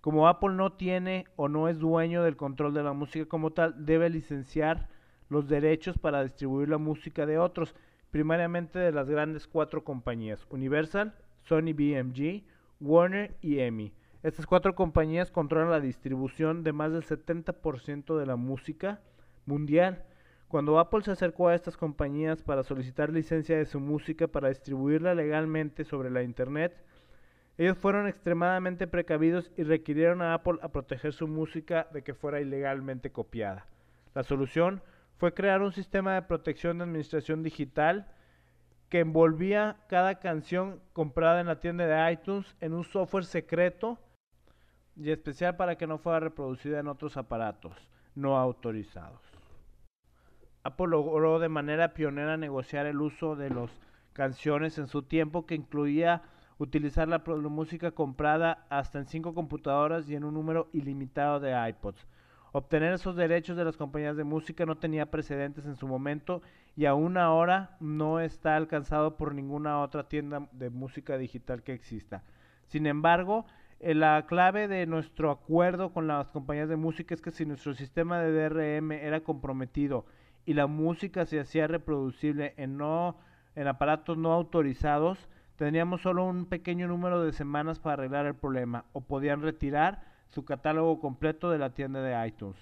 Como 0.00 0.28
Apple 0.28 0.54
no 0.54 0.72
tiene 0.72 1.26
o 1.36 1.48
no 1.48 1.68
es 1.68 1.78
dueño 1.78 2.22
del 2.22 2.36
control 2.36 2.72
de 2.72 2.82
la 2.82 2.92
música 2.92 3.26
como 3.26 3.50
tal, 3.50 3.74
debe 3.84 4.08
licenciar 4.10 4.88
los 5.28 5.48
derechos 5.48 5.98
para 5.98 6.22
distribuir 6.22 6.68
la 6.68 6.78
música 6.78 7.26
de 7.26 7.38
otros, 7.38 7.74
primariamente 8.10 8.78
de 8.78 8.92
las 8.92 9.10
grandes 9.10 9.46
cuatro 9.46 9.84
compañías, 9.84 10.46
Universal, 10.50 11.14
Sony 11.42 11.72
BMG, 11.74 12.44
Warner 12.80 13.36
y 13.40 13.58
EMI. 13.58 13.92
Estas 14.22 14.46
cuatro 14.46 14.74
compañías 14.74 15.30
controlan 15.30 15.70
la 15.70 15.80
distribución 15.80 16.62
de 16.62 16.72
más 16.72 16.92
del 16.92 17.04
70% 17.04 18.18
de 18.18 18.26
la 18.26 18.36
música 18.36 19.00
mundial. 19.46 20.04
Cuando 20.48 20.78
Apple 20.78 21.02
se 21.02 21.10
acercó 21.12 21.48
a 21.48 21.54
estas 21.54 21.76
compañías 21.76 22.42
para 22.42 22.62
solicitar 22.62 23.10
licencia 23.10 23.56
de 23.56 23.66
su 23.66 23.80
música 23.80 24.26
para 24.28 24.48
distribuirla 24.48 25.14
legalmente 25.14 25.84
sobre 25.84 26.10
la 26.10 26.22
Internet, 26.22 26.74
ellos 27.58 27.76
fueron 27.76 28.06
extremadamente 28.06 28.86
precavidos 28.86 29.50
y 29.56 29.64
requirieron 29.64 30.22
a 30.22 30.32
Apple 30.32 30.58
a 30.62 30.68
proteger 30.68 31.12
su 31.12 31.26
música 31.26 31.88
de 31.92 32.02
que 32.02 32.14
fuera 32.14 32.40
ilegalmente 32.40 33.10
copiada. 33.10 33.66
La 34.14 34.22
solución 34.22 34.80
fue 35.16 35.34
crear 35.34 35.60
un 35.60 35.72
sistema 35.72 36.14
de 36.14 36.22
protección 36.22 36.78
de 36.78 36.84
administración 36.84 37.42
digital 37.42 38.06
que 38.88 39.00
envolvía 39.00 39.76
cada 39.88 40.20
canción 40.20 40.80
comprada 40.92 41.40
en 41.40 41.48
la 41.48 41.58
tienda 41.58 41.86
de 41.86 42.12
iTunes 42.12 42.56
en 42.60 42.72
un 42.72 42.84
software 42.84 43.24
secreto 43.24 43.98
y 44.96 45.10
especial 45.10 45.56
para 45.56 45.76
que 45.76 45.88
no 45.88 45.98
fuera 45.98 46.20
reproducida 46.20 46.78
en 46.78 46.86
otros 46.86 47.16
aparatos 47.16 47.74
no 48.14 48.36
autorizados. 48.36 49.20
Apple 50.62 50.88
logró 50.88 51.38
de 51.38 51.48
manera 51.48 51.94
pionera 51.94 52.36
negociar 52.36 52.86
el 52.86 53.00
uso 53.00 53.36
de 53.36 53.50
las 53.50 53.70
canciones 54.12 54.78
en 54.78 54.88
su 54.88 55.02
tiempo 55.02 55.46
que 55.46 55.54
incluía 55.54 56.22
utilizar 56.58 57.08
la, 57.08 57.22
música 57.48 57.92
comprada 57.92 58.66
hasta 58.68 58.98
en 58.98 59.06
cinco 59.06 59.34
computadoras 59.34 60.08
y 60.08 60.16
en 60.16 60.24
un 60.24 60.34
número 60.34 60.68
ilimitado 60.72 61.40
de 61.40 61.54
iPods. 61.70 62.06
Obtener 62.52 62.92
esos 62.92 63.14
derechos 63.14 63.56
de 63.56 63.64
las 63.64 63.76
compañías 63.76 64.16
de 64.16 64.24
música 64.24 64.66
no 64.66 64.78
tenía 64.78 65.10
precedentes 65.10 65.66
en 65.66 65.76
su 65.76 65.86
momento 65.86 66.42
y 66.76 66.86
aún 66.86 67.16
ahora 67.16 67.76
no 67.78 68.20
está 68.20 68.56
alcanzado 68.56 69.16
por 69.16 69.34
ninguna 69.34 69.80
otra 69.80 70.08
tienda 70.08 70.48
de 70.52 70.70
música 70.70 71.18
digital 71.18 71.62
que 71.62 71.74
exista. 71.74 72.24
Sin 72.66 72.86
embargo, 72.86 73.46
eh, 73.80 73.94
la 73.94 74.26
clave 74.26 74.66
de 74.66 74.86
nuestro 74.86 75.30
acuerdo 75.30 75.92
con 75.92 76.08
las 76.08 76.32
compañías 76.32 76.68
de 76.68 76.76
música 76.76 77.14
es 77.14 77.20
que 77.20 77.30
si 77.30 77.46
nuestro 77.46 77.74
sistema 77.74 78.20
de 78.20 78.32
DRM 78.32 78.92
era 78.92 79.20
comprometido 79.20 80.06
y 80.46 80.54
la 80.54 80.66
música 80.66 81.26
se 81.26 81.38
hacía 81.38 81.66
reproducible 81.66 82.54
en, 82.56 82.78
no, 82.78 83.18
en 83.54 83.68
aparatos 83.68 84.16
no 84.16 84.32
autorizados, 84.32 85.28
tendríamos 85.58 86.02
solo 86.02 86.24
un 86.24 86.46
pequeño 86.46 86.86
número 86.86 87.24
de 87.24 87.32
semanas 87.32 87.80
para 87.80 87.94
arreglar 87.94 88.26
el 88.26 88.36
problema 88.36 88.84
o 88.92 89.00
podían 89.00 89.42
retirar 89.42 90.02
su 90.28 90.44
catálogo 90.44 91.00
completo 91.00 91.50
de 91.50 91.58
la 91.58 91.74
tienda 91.74 92.00
de 92.00 92.28
iTunes. 92.28 92.56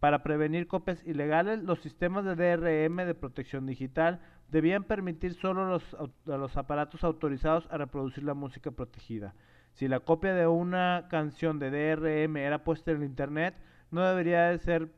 Para 0.00 0.22
prevenir 0.22 0.68
copias 0.68 1.02
ilegales, 1.06 1.62
los 1.62 1.80
sistemas 1.80 2.26
de 2.26 2.36
DRM 2.36 3.06
de 3.06 3.14
protección 3.14 3.64
digital 3.64 4.20
debían 4.50 4.84
permitir 4.84 5.32
solo 5.32 5.66
los, 5.66 5.94
a 5.94 6.36
los 6.36 6.56
aparatos 6.58 7.04
autorizados 7.04 7.66
a 7.70 7.78
reproducir 7.78 8.22
la 8.22 8.34
música 8.34 8.70
protegida. 8.70 9.34
Si 9.72 9.88
la 9.88 10.00
copia 10.00 10.34
de 10.34 10.46
una 10.46 11.06
canción 11.08 11.58
de 11.58 11.70
DRM 11.70 12.36
era 12.36 12.64
puesta 12.64 12.90
en 12.90 13.02
internet, 13.02 13.54
no 13.90 14.02
debería 14.02 14.50
de 14.50 14.58
ser 14.58 14.92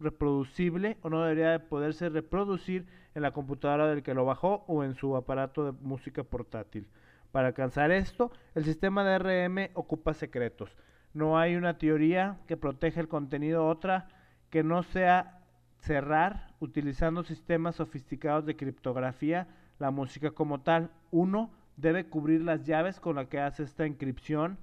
reproducible 0.00 0.98
o 1.02 1.08
no 1.08 1.22
debería 1.22 1.52
de 1.52 1.60
poderse 1.60 2.08
reproducir 2.08 2.84
en 3.14 3.22
la 3.22 3.32
computadora 3.32 3.88
del 3.88 4.02
que 4.02 4.14
lo 4.14 4.24
bajó 4.24 4.64
o 4.66 4.84
en 4.84 4.94
su 4.94 5.16
aparato 5.16 5.64
de 5.64 5.72
música 5.80 6.22
portátil. 6.22 6.88
Para 7.32 7.48
alcanzar 7.48 7.90
esto, 7.90 8.30
el 8.54 8.64
sistema 8.64 9.04
DRM 9.04 9.70
ocupa 9.74 10.14
secretos. 10.14 10.76
No 11.12 11.38
hay 11.38 11.56
una 11.56 11.78
teoría 11.78 12.38
que 12.46 12.56
proteja 12.56 13.00
el 13.00 13.08
contenido 13.08 13.66
otra 13.66 14.08
que 14.50 14.62
no 14.62 14.82
sea 14.82 15.40
cerrar 15.78 16.54
utilizando 16.60 17.22
sistemas 17.22 17.76
sofisticados 17.76 18.46
de 18.46 18.56
criptografía 18.56 19.48
la 19.78 19.90
música 19.90 20.30
como 20.30 20.60
tal. 20.60 20.90
Uno 21.10 21.50
debe 21.76 22.06
cubrir 22.06 22.42
las 22.42 22.64
llaves 22.64 23.00
con 23.00 23.16
las 23.16 23.28
que 23.28 23.40
hace 23.40 23.64
esta 23.64 23.86
inscripción 23.86 24.58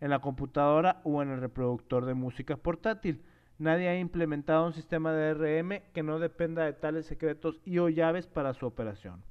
en 0.00 0.10
la 0.10 0.20
computadora 0.20 1.00
o 1.04 1.22
en 1.22 1.30
el 1.30 1.40
reproductor 1.40 2.04
de 2.04 2.14
música 2.14 2.56
portátil. 2.56 3.22
Nadie 3.60 3.90
ha 3.90 3.98
implementado 3.98 4.66
un 4.66 4.72
sistema 4.72 5.12
de 5.12 5.34
DRM 5.34 5.82
que 5.92 6.02
no 6.02 6.18
dependa 6.18 6.64
de 6.64 6.72
tales 6.72 7.04
secretos 7.04 7.60
y 7.62 7.76
o 7.76 7.90
llaves 7.90 8.26
para 8.26 8.54
su 8.54 8.64
operación. 8.64 9.22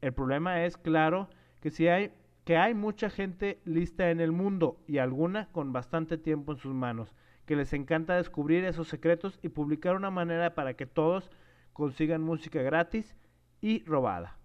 El 0.00 0.14
problema 0.14 0.64
es, 0.64 0.78
claro, 0.78 1.28
que 1.60 1.68
si 1.68 1.86
hay 1.86 2.10
que 2.46 2.56
hay 2.56 2.72
mucha 2.72 3.10
gente 3.10 3.60
lista 3.66 4.10
en 4.10 4.20
el 4.20 4.32
mundo 4.32 4.82
y 4.86 4.96
alguna 4.96 5.52
con 5.52 5.74
bastante 5.74 6.16
tiempo 6.16 6.52
en 6.52 6.58
sus 6.58 6.72
manos, 6.72 7.14
que 7.44 7.54
les 7.54 7.74
encanta 7.74 8.16
descubrir 8.16 8.64
esos 8.64 8.88
secretos 8.88 9.38
y 9.42 9.50
publicar 9.50 9.94
una 9.94 10.10
manera 10.10 10.54
para 10.54 10.72
que 10.72 10.86
todos 10.86 11.30
consigan 11.74 12.22
música 12.22 12.62
gratis 12.62 13.14
y 13.60 13.84
robada 13.84 14.39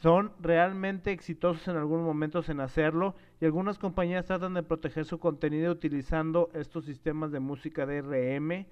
son 0.00 0.30
realmente 0.40 1.10
exitosos 1.10 1.66
en 1.66 1.76
algunos 1.76 2.06
momentos 2.06 2.48
en 2.48 2.60
hacerlo 2.60 3.16
y 3.40 3.46
algunas 3.46 3.78
compañías 3.78 4.26
tratan 4.26 4.54
de 4.54 4.62
proteger 4.62 5.04
su 5.04 5.18
contenido 5.18 5.72
utilizando 5.72 6.50
estos 6.54 6.84
sistemas 6.84 7.32
de 7.32 7.40
música 7.40 7.84
DRM. 7.84 8.66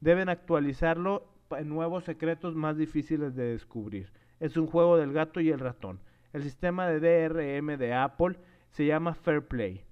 Deben 0.00 0.28
actualizarlo 0.28 1.26
en 1.52 1.70
nuevos 1.70 2.04
secretos 2.04 2.54
más 2.54 2.76
difíciles 2.76 3.34
de 3.34 3.44
descubrir. 3.44 4.12
Es 4.40 4.58
un 4.58 4.66
juego 4.66 4.98
del 4.98 5.14
gato 5.14 5.40
y 5.40 5.48
el 5.50 5.58
ratón. 5.58 6.00
El 6.34 6.42
sistema 6.42 6.86
de 6.86 7.00
DRM 7.00 7.78
de 7.78 7.94
Apple 7.94 8.36
se 8.70 8.84
llama 8.84 9.14
Fair 9.14 9.46
Play. 9.46 9.82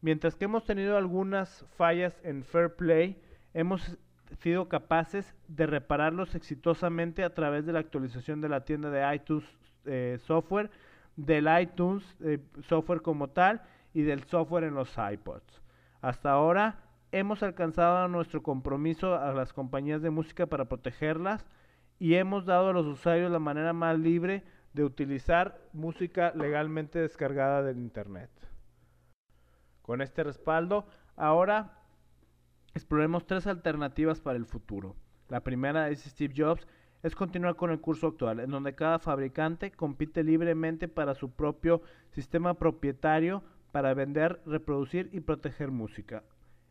Mientras 0.00 0.36
que 0.36 0.46
hemos 0.46 0.64
tenido 0.64 0.96
algunas 0.96 1.66
fallas 1.76 2.18
en 2.24 2.44
Fair 2.44 2.74
Play, 2.74 3.20
hemos 3.52 3.98
sido 4.40 4.70
capaces 4.70 5.34
de 5.48 5.66
repararlos 5.66 6.34
exitosamente 6.34 7.24
a 7.24 7.34
través 7.34 7.66
de 7.66 7.74
la 7.74 7.80
actualización 7.80 8.40
de 8.40 8.48
la 8.48 8.64
tienda 8.64 8.90
de 8.90 9.14
iTunes 9.14 9.44
eh, 9.86 10.18
software, 10.24 10.70
del 11.16 11.48
iTunes 11.60 12.04
eh, 12.20 12.38
software 12.62 13.02
como 13.02 13.28
tal 13.28 13.62
y 13.92 14.02
del 14.02 14.24
software 14.24 14.64
en 14.64 14.74
los 14.74 14.96
iPods. 14.96 15.62
Hasta 16.00 16.32
ahora 16.32 16.80
hemos 17.12 17.42
alcanzado 17.42 18.08
nuestro 18.08 18.42
compromiso 18.42 19.14
a 19.14 19.32
las 19.32 19.52
compañías 19.52 20.02
de 20.02 20.10
música 20.10 20.46
para 20.46 20.64
protegerlas 20.64 21.46
y 21.98 22.14
hemos 22.14 22.44
dado 22.44 22.70
a 22.70 22.72
los 22.72 22.86
usuarios 22.86 23.30
la 23.30 23.38
manera 23.38 23.72
más 23.72 23.98
libre 23.98 24.42
de 24.72 24.84
utilizar 24.84 25.60
música 25.72 26.32
legalmente 26.34 26.98
descargada 26.98 27.62
del 27.62 27.78
Internet. 27.78 28.30
Con 29.82 30.00
este 30.00 30.24
respaldo, 30.24 30.86
ahora 31.16 31.78
exploremos 32.74 33.26
tres 33.26 33.46
alternativas 33.46 34.20
para 34.20 34.36
el 34.36 34.46
futuro. 34.46 34.96
La 35.28 35.40
primera 35.40 35.88
es 35.90 36.02
Steve 36.02 36.34
Jobs 36.36 36.66
es 37.04 37.14
continuar 37.14 37.54
con 37.54 37.70
el 37.70 37.82
curso 37.82 38.06
actual, 38.06 38.40
en 38.40 38.50
donde 38.50 38.74
cada 38.74 38.98
fabricante 38.98 39.70
compite 39.70 40.24
libremente 40.24 40.88
para 40.88 41.14
su 41.14 41.30
propio 41.30 41.82
sistema 42.12 42.54
propietario 42.54 43.42
para 43.72 43.92
vender, 43.92 44.40
reproducir 44.46 45.10
y 45.12 45.20
proteger 45.20 45.70
música. 45.70 46.24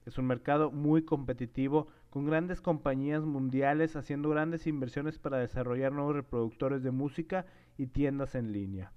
Es 0.08 0.18
un 0.18 0.26
mercado 0.26 0.72
muy 0.72 1.04
competitivo, 1.04 1.88
con 2.10 2.26
grandes 2.26 2.62
compañías 2.62 3.24
mundiales 3.24 3.96
haciendo 3.96 4.30
grandes 4.30 4.66
inversiones 4.66 5.20
para 5.20 5.38
desarrollar 5.38 5.92
nuevos 5.92 6.16
reproductores 6.16 6.82
de 6.82 6.90
música 6.90 7.46
y 7.78 7.86
tiendas 7.86 8.34
en 8.34 8.52
línea. 8.52 8.92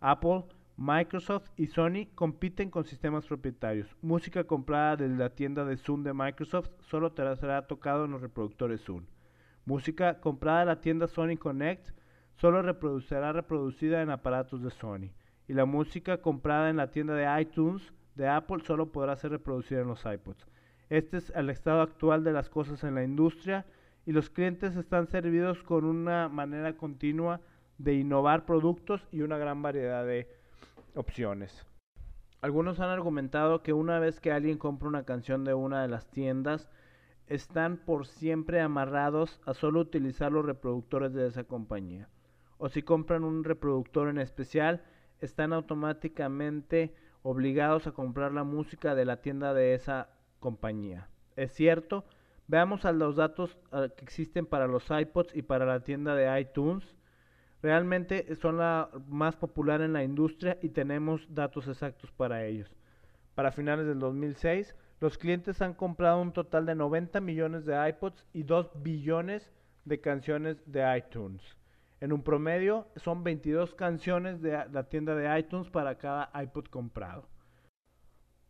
Apple, 0.00 0.44
Microsoft 0.78 1.50
y 1.58 1.66
Sony 1.66 2.06
compiten 2.14 2.70
con 2.70 2.84
sistemas 2.84 3.26
propietarios. 3.26 3.94
Música 4.00 4.44
comprada 4.44 4.96
desde 4.96 5.16
la 5.16 5.34
tienda 5.34 5.66
de 5.66 5.76
Zoom 5.76 6.02
de 6.02 6.14
Microsoft 6.14 6.70
solo 6.80 7.12
será 7.14 7.66
tocado 7.66 8.06
en 8.06 8.12
los 8.12 8.22
reproductores 8.22 8.80
Zoom. 8.80 9.04
Música 9.68 10.18
comprada 10.18 10.62
en 10.62 10.68
la 10.68 10.80
tienda 10.80 11.06
Sony 11.08 11.36
Connect 11.38 11.90
solo 12.36 12.62
reproducirá 12.62 13.34
reproducida 13.34 14.00
en 14.00 14.08
aparatos 14.08 14.62
de 14.62 14.70
Sony. 14.70 15.10
y 15.46 15.52
la 15.52 15.66
música 15.66 16.22
comprada 16.22 16.70
en 16.70 16.78
la 16.78 16.90
tienda 16.90 17.12
de 17.12 17.42
iTunes 17.42 17.92
de 18.14 18.28
Apple 18.28 18.64
solo 18.64 18.90
podrá 18.92 19.14
ser 19.16 19.32
reproducida 19.32 19.82
en 19.82 19.88
los 19.88 20.06
iPods. 20.06 20.46
Este 20.88 21.18
es 21.18 21.28
el 21.36 21.50
estado 21.50 21.82
actual 21.82 22.24
de 22.24 22.32
las 22.32 22.48
cosas 22.48 22.82
en 22.82 22.94
la 22.94 23.04
industria 23.04 23.66
y 24.06 24.12
los 24.12 24.30
clientes 24.30 24.74
están 24.74 25.06
servidos 25.06 25.62
con 25.62 25.84
una 25.84 26.30
manera 26.30 26.74
continua 26.74 27.42
de 27.76 27.92
innovar 27.92 28.46
productos 28.46 29.06
y 29.12 29.20
una 29.20 29.36
gran 29.36 29.60
variedad 29.60 30.06
de 30.06 30.28
opciones. 30.94 31.66
Algunos 32.40 32.80
han 32.80 32.88
argumentado 32.88 33.62
que 33.62 33.74
una 33.74 33.98
vez 33.98 34.18
que 34.18 34.32
alguien 34.32 34.56
compra 34.56 34.88
una 34.88 35.04
canción 35.04 35.44
de 35.44 35.52
una 35.52 35.82
de 35.82 35.88
las 35.88 36.10
tiendas, 36.10 36.70
están 37.28 37.76
por 37.76 38.06
siempre 38.06 38.60
amarrados 38.60 39.40
a 39.44 39.54
solo 39.54 39.80
utilizar 39.80 40.32
los 40.32 40.44
reproductores 40.44 41.12
de 41.12 41.26
esa 41.26 41.44
compañía. 41.44 42.08
O 42.56 42.68
si 42.68 42.82
compran 42.82 43.22
un 43.22 43.44
reproductor 43.44 44.08
en 44.08 44.18
especial, 44.18 44.82
están 45.20 45.52
automáticamente 45.52 46.94
obligados 47.22 47.86
a 47.86 47.92
comprar 47.92 48.32
la 48.32 48.44
música 48.44 48.94
de 48.94 49.04
la 49.04 49.20
tienda 49.20 49.52
de 49.52 49.74
esa 49.74 50.08
compañía. 50.40 51.08
Es 51.36 51.52
cierto, 51.52 52.04
veamos 52.46 52.84
a 52.84 52.92
los 52.92 53.16
datos 53.16 53.58
ah, 53.70 53.88
que 53.94 54.04
existen 54.04 54.46
para 54.46 54.66
los 54.66 54.90
iPods 54.90 55.36
y 55.36 55.42
para 55.42 55.66
la 55.66 55.80
tienda 55.80 56.14
de 56.14 56.40
iTunes. 56.40 56.96
Realmente 57.62 58.34
son 58.36 58.58
la 58.58 58.88
más 59.08 59.36
popular 59.36 59.82
en 59.82 59.92
la 59.92 60.04
industria 60.04 60.58
y 60.62 60.70
tenemos 60.70 61.26
datos 61.34 61.68
exactos 61.68 62.10
para 62.12 62.44
ellos. 62.44 62.74
Para 63.34 63.52
finales 63.52 63.86
del 63.86 63.98
2006, 63.98 64.74
los 65.00 65.16
clientes 65.16 65.62
han 65.62 65.74
comprado 65.74 66.20
un 66.20 66.32
total 66.32 66.66
de 66.66 66.74
90 66.74 67.20
millones 67.20 67.64
de 67.64 67.88
iPods 67.88 68.26
y 68.32 68.42
2 68.42 68.82
billones 68.82 69.50
de 69.84 70.00
canciones 70.00 70.62
de 70.66 70.96
iTunes. 70.96 71.42
En 72.00 72.12
un 72.12 72.22
promedio 72.22 72.86
son 72.96 73.24
22 73.24 73.74
canciones 73.74 74.40
de 74.40 74.64
la 74.70 74.84
tienda 74.88 75.14
de 75.14 75.38
iTunes 75.38 75.70
para 75.70 75.98
cada 75.98 76.30
iPod 76.40 76.66
comprado. 76.66 77.28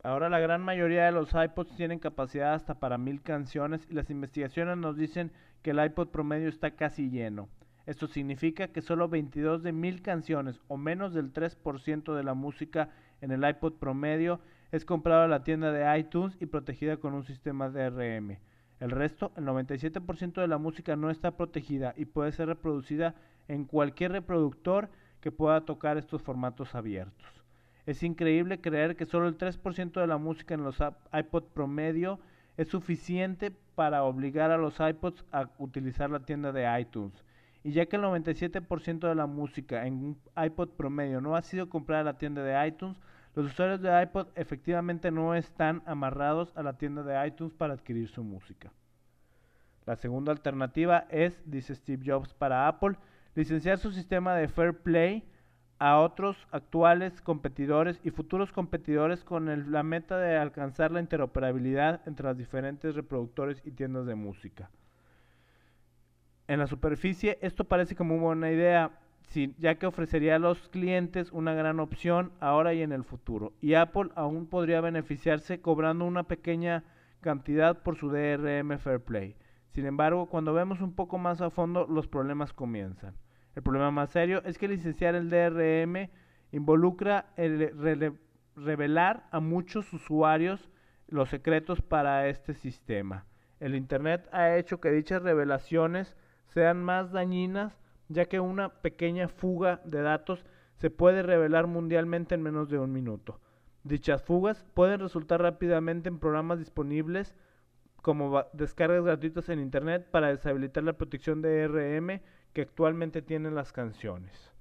Ahora 0.02 0.28
la 0.28 0.38
gran 0.38 0.62
mayoría 0.62 1.07
de 1.07 1.12
los 1.12 1.35
iPods 1.35 1.75
tienen 1.76 1.99
capacidad 1.99 2.55
hasta 2.55 2.78
para 2.78 2.99
mil 2.99 3.21
canciones 3.23 3.87
y 3.90 3.95
las 3.95 4.11
investigaciones 4.11 4.76
nos 4.76 4.97
dicen 4.97 5.33
que 5.62 5.71
el 5.71 5.85
iPod 5.85 6.09
promedio 6.09 6.49
está 6.49 6.73
casi 6.73 7.11
lleno. 7.11 7.49
Esto 7.87 8.07
significa 8.07 8.69
que 8.69 8.83
solo 8.83 9.09
22 9.09 9.62
de 9.62 9.73
mil 9.73 10.02
canciones 10.02 10.61
o 10.69 10.76
menos 10.76 11.14
del 11.14 11.33
3% 11.33 12.14
de 12.14 12.23
la 12.23 12.35
música 12.35 12.90
en 13.23 13.33
el 13.33 13.49
iPod 13.49 13.75
promedio 13.78 14.40
es 14.70 14.84
comprada 14.84 15.25
en 15.25 15.30
la 15.30 15.44
tienda 15.44 15.72
de 15.72 15.98
iTunes 15.98 16.37
y 16.40 16.46
protegida 16.46 16.98
con 16.98 17.14
un 17.14 17.25
sistema 17.25 17.70
DRM. 17.70 18.38
El 18.80 18.90
resto, 18.90 19.32
el 19.37 19.44
97% 19.44 20.40
de 20.40 20.48
la 20.48 20.58
música 20.58 20.94
no 20.94 21.10
está 21.10 21.37
protegida 21.37 21.94
y 21.96 22.04
puede 22.04 22.32
ser 22.32 22.48
reproducida 22.48 23.14
en 23.48 23.64
cualquier 23.64 24.12
reproductor 24.12 24.88
que 25.20 25.32
pueda 25.32 25.64
tocar 25.64 25.96
estos 25.96 26.22
formatos 26.22 26.75
abiertos. 26.75 27.26
Es 27.87 28.02
increíble 28.02 28.60
creer 28.60 28.96
que 28.96 29.06
solo 29.06 29.28
el 29.28 29.38
3% 29.38 30.00
de 30.00 30.06
la 30.06 30.18
música 30.18 30.54
en 30.54 30.62
los 30.62 30.78
iPod 31.12 31.44
promedio 31.54 32.20
es 32.58 32.68
suficiente 32.68 33.50
para 33.75 34.04
obligar 34.04 34.50
a 34.50 34.58
los 34.58 34.78
iPods 34.78 35.25
a 35.32 35.48
utilizar 35.58 36.10
la 36.10 36.20
tienda 36.20 36.52
de 36.52 36.80
iTunes. 36.80 37.25
Y 37.64 37.72
ya 37.72 37.87
que 37.87 37.96
el 37.96 38.02
97% 38.02 39.08
de 39.08 39.14
la 39.14 39.26
música 39.26 39.87
en 39.87 39.94
un 39.94 40.18
iPod 40.37 40.70
promedio 40.70 41.20
no 41.20 41.34
ha 41.34 41.42
sido 41.42 41.68
comprada 41.68 42.00
en 42.00 42.06
la 42.06 42.18
tienda 42.18 42.42
de 42.42 42.68
iTunes, 42.68 42.98
los 43.38 43.52
usuarios 43.52 43.80
de 43.80 44.02
iPod 44.02 44.26
efectivamente 44.35 45.12
no 45.12 45.37
están 45.37 45.80
amarrados 45.87 46.52
a 46.57 46.62
la 46.64 46.76
tienda 46.76 47.04
de 47.04 47.25
iTunes 47.25 47.54
para 47.54 47.75
adquirir 47.75 48.09
su 48.09 48.25
música. 48.25 48.73
La 49.87 49.95
segunda 49.95 50.33
alternativa 50.33 51.07
es, 51.09 51.40
dice 51.49 51.76
Steve 51.76 52.02
Jobs 52.04 52.35
para 52.35 52.66
Apple, 52.66 52.97
licenciar 53.37 53.78
su 53.78 53.92
sistema 53.92 54.35
de 54.35 54.49
Fair 54.49 54.75
Play 54.75 55.23
a 55.78 56.00
otros 56.00 56.49
actuales 56.50 57.23
competidores 57.23 58.00
y 58.02 58.11
futuros 58.11 58.50
competidores 58.50 59.23
con 59.23 59.71
la 59.71 59.84
meta 59.84 60.19
de 60.19 60.36
alcanzar 60.36 60.91
la 60.91 60.99
interoperabilidad 60.99 62.00
entre 62.06 62.26
los 62.26 62.36
diferentes 62.36 62.97
reproductores 62.97 63.62
y 63.65 63.71
tiendas 63.71 64.04
de 64.06 64.17
música. 64.17 64.69
En 66.49 66.58
la 66.58 66.67
superficie 66.67 67.39
esto 67.41 67.62
parece 67.62 67.95
como 67.95 68.17
una 68.17 68.25
buena 68.25 68.50
idea, 68.50 68.99
ya 69.58 69.75
que 69.76 69.86
ofrecería 69.86 70.36
a 70.36 70.38
los 70.38 70.69
clientes 70.69 71.30
una 71.32 71.52
gran 71.54 71.80
opción 71.80 72.32
ahora 72.41 72.75
y 72.75 72.82
en 72.82 72.93
el 72.93 73.04
futuro. 73.04 73.52
Y 73.60 73.75
Apple 73.75 74.10
aún 74.14 74.47
podría 74.47 74.80
beneficiarse 74.80 75.60
cobrando 75.60 76.04
una 76.04 76.25
pequeña 76.25 76.84
cantidad 77.21 77.82
por 77.82 77.97
su 77.97 78.08
DRM 78.10 78.78
Fair 78.78 79.00
Play. 79.00 79.36
Sin 79.71 79.86
embargo, 79.86 80.26
cuando 80.26 80.54
vemos 80.54 80.80
un 80.80 80.95
poco 80.95 81.19
más 81.19 81.41
a 81.41 81.50
fondo, 81.50 81.86
los 81.86 82.06
problemas 82.06 82.52
comienzan. 82.52 83.14
El 83.54 83.62
problema 83.62 83.91
más 83.91 84.10
serio 84.10 84.43
es 84.45 84.56
que 84.58 84.69
licenciar 84.69 85.14
el 85.14 85.30
DRM 85.30 86.10
involucra 86.52 87.26
el 87.36 88.19
revelar 88.56 89.26
a 89.30 89.41
muchos 89.41 89.93
usuarios 89.93 90.71
los 91.06 91.28
secretos 91.28 91.82
para 91.82 92.28
este 92.28 92.54
sistema. 92.54 93.26
El 93.60 93.75
Internet 93.75 94.28
ha 94.32 94.56
hecho 94.56 94.80
que 94.80 94.91
dichas 94.91 95.23
revelaciones 95.23 96.17
sean 96.47 96.82
más 96.82 97.12
dañinas, 97.12 97.78
ya 98.08 98.26
que 98.26 98.40
una 98.40 98.71
pequeña 98.71 99.28
fuga 99.28 99.80
de 99.84 100.02
datos 100.02 100.44
se 100.76 100.90
puede 100.90 101.23
revelar 101.23 101.66
mundialmente 101.66 102.34
en 102.34 102.42
menos 102.42 102.68
de 102.68 102.78
un 102.78 102.92
minuto. 102.92 103.40
Dichas 103.84 104.23
fugas 104.23 104.64
pueden 104.75 105.00
resultar 105.00 105.42
rápidamente 105.42 106.08
en 106.08 106.18
programas 106.18 106.58
disponibles 106.58 107.34
como 108.02 108.44
descargas 108.52 109.04
gratuitas 109.04 109.49
en 109.49 109.60
Internet 109.60 110.08
para 110.10 110.28
deshabilitar 110.28 110.84
la 110.84 110.92
protección 110.92 111.42
de 111.42 111.68
DRM 111.68 112.21
que 112.52 112.62
actualmente 112.62 113.23
tienen 113.23 113.54
las 113.54 113.73
canciones. 113.73 114.52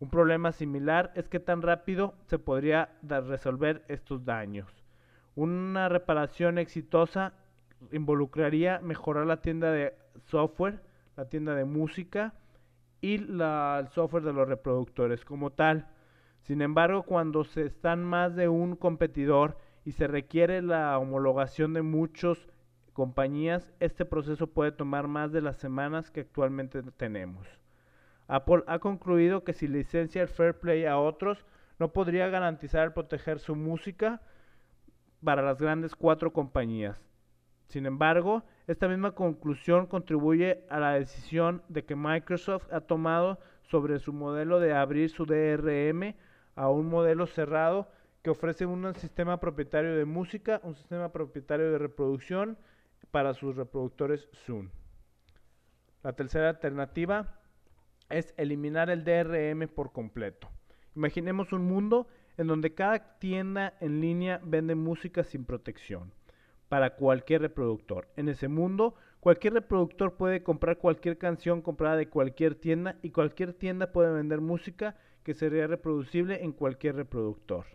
Un 0.00 0.10
problema 0.10 0.50
similar 0.52 1.12
es 1.14 1.28
que 1.28 1.38
tan 1.38 1.62
rápido 1.62 2.14
se 2.26 2.38
podría 2.38 2.90
resolver 3.02 3.84
estos 3.88 4.24
daños. 4.24 4.68
Una 5.36 5.88
reparación 5.88 6.58
exitosa 6.58 7.34
involucraría 7.92 8.80
mejorar 8.80 9.26
la 9.26 9.40
tienda 9.40 9.70
de 9.70 9.94
software, 10.24 10.82
la 11.16 11.28
tienda 11.28 11.54
de 11.54 11.64
música 11.64 12.34
y 13.02 13.16
el 13.16 13.88
software 13.88 14.22
de 14.22 14.32
los 14.32 14.48
reproductores 14.48 15.24
como 15.24 15.50
tal. 15.50 15.88
Sin 16.40 16.62
embargo, 16.62 17.02
cuando 17.02 17.44
se 17.44 17.66
están 17.66 18.04
más 18.04 18.34
de 18.34 18.48
un 18.48 18.76
competidor 18.76 19.58
y 19.84 19.92
se 19.92 20.06
requiere 20.06 20.62
la 20.62 20.96
homologación 20.98 21.74
de 21.74 21.82
muchos 21.82 22.48
compañías, 22.92 23.72
este 23.80 24.04
proceso 24.04 24.46
puede 24.46 24.72
tomar 24.72 25.08
más 25.08 25.32
de 25.32 25.42
las 25.42 25.56
semanas 25.56 26.10
que 26.10 26.20
actualmente 26.20 26.82
tenemos. 26.96 27.46
Apple 28.28 28.62
ha 28.66 28.78
concluido 28.78 29.42
que 29.42 29.52
si 29.52 29.66
licencia 29.66 30.22
el 30.22 30.28
Fair 30.28 30.58
Play 30.58 30.84
a 30.84 30.96
otros, 30.96 31.44
no 31.78 31.92
podría 31.92 32.28
garantizar 32.28 32.94
proteger 32.94 33.40
su 33.40 33.56
música 33.56 34.22
para 35.24 35.42
las 35.42 35.60
grandes 35.60 35.96
cuatro 35.96 36.32
compañías. 36.32 37.00
Sin 37.72 37.86
embargo, 37.86 38.42
esta 38.66 38.86
misma 38.86 39.12
conclusión 39.12 39.86
contribuye 39.86 40.62
a 40.68 40.78
la 40.78 40.92
decisión 40.92 41.62
de 41.70 41.86
que 41.86 41.96
Microsoft 41.96 42.70
ha 42.70 42.82
tomado 42.82 43.38
sobre 43.62 43.98
su 43.98 44.12
modelo 44.12 44.60
de 44.60 44.74
abrir 44.74 45.08
su 45.08 45.24
DRM 45.24 46.14
a 46.54 46.68
un 46.68 46.90
modelo 46.90 47.26
cerrado 47.26 47.88
que 48.20 48.28
ofrece 48.28 48.66
un 48.66 48.94
sistema 48.96 49.40
propietario 49.40 49.96
de 49.96 50.04
música, 50.04 50.60
un 50.64 50.74
sistema 50.74 51.12
propietario 51.12 51.72
de 51.72 51.78
reproducción 51.78 52.58
para 53.10 53.32
sus 53.32 53.56
reproductores 53.56 54.28
Zoom. 54.44 54.68
La 56.02 56.12
tercera 56.12 56.50
alternativa 56.50 57.40
es 58.10 58.34
eliminar 58.36 58.90
el 58.90 59.02
DRM 59.02 59.66
por 59.68 59.92
completo. 59.92 60.50
Imaginemos 60.94 61.54
un 61.54 61.64
mundo 61.64 62.06
en 62.36 62.48
donde 62.48 62.74
cada 62.74 63.18
tienda 63.18 63.72
en 63.80 64.02
línea 64.02 64.42
vende 64.44 64.74
música 64.74 65.24
sin 65.24 65.46
protección 65.46 66.12
para 66.72 66.94
cualquier 66.94 67.42
reproductor. 67.42 68.08
En 68.16 68.30
ese 68.30 68.48
mundo, 68.48 68.94
cualquier 69.20 69.52
reproductor 69.52 70.14
puede 70.14 70.42
comprar 70.42 70.78
cualquier 70.78 71.18
canción 71.18 71.60
comprada 71.60 71.96
de 71.96 72.08
cualquier 72.08 72.54
tienda 72.54 72.96
y 73.02 73.10
cualquier 73.10 73.52
tienda 73.52 73.92
puede 73.92 74.10
vender 74.10 74.40
música 74.40 74.96
que 75.22 75.34
sería 75.34 75.66
reproducible 75.66 76.42
en 76.42 76.52
cualquier 76.52 76.96
reproductor. 76.96 77.66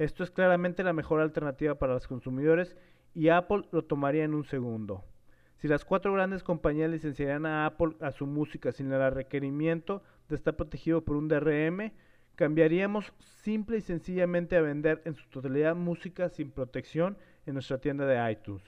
Esto 0.00 0.24
es 0.24 0.32
claramente 0.32 0.82
la 0.82 0.92
mejor 0.92 1.20
alternativa 1.20 1.76
para 1.76 1.94
los 1.94 2.08
consumidores 2.08 2.74
y 3.14 3.28
Apple 3.28 3.66
lo 3.70 3.84
tomaría 3.84 4.24
en 4.24 4.34
un 4.34 4.42
segundo. 4.42 5.04
Si 5.58 5.68
las 5.68 5.84
cuatro 5.84 6.12
grandes 6.12 6.42
compañías 6.42 6.90
licenciarían 6.90 7.46
a 7.46 7.66
Apple 7.66 7.94
a 8.00 8.10
su 8.10 8.26
música 8.26 8.72
sin 8.72 8.90
el 8.90 9.14
requerimiento 9.14 10.02
de 10.28 10.34
estar 10.34 10.56
protegido 10.56 11.04
por 11.04 11.14
un 11.14 11.28
DRM, 11.28 11.92
cambiaríamos 12.36 13.12
simple 13.42 13.78
y 13.78 13.80
sencillamente 13.80 14.56
a 14.56 14.62
vender 14.62 15.02
en 15.04 15.14
su 15.14 15.28
totalidad 15.28 15.76
música 15.76 16.28
sin 16.28 16.50
protección 16.50 17.16
en 17.46 17.54
nuestra 17.54 17.78
tienda 17.78 18.06
de 18.06 18.32
iTunes. 18.32 18.62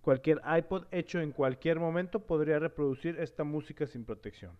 Cualquier 0.00 0.40
iPod 0.58 0.86
hecho 0.90 1.20
en 1.20 1.30
cualquier 1.30 1.78
momento 1.78 2.26
podría 2.26 2.58
reproducir 2.58 3.20
esta 3.20 3.44
música 3.44 3.86
sin 3.86 4.04
protección. 4.04 4.56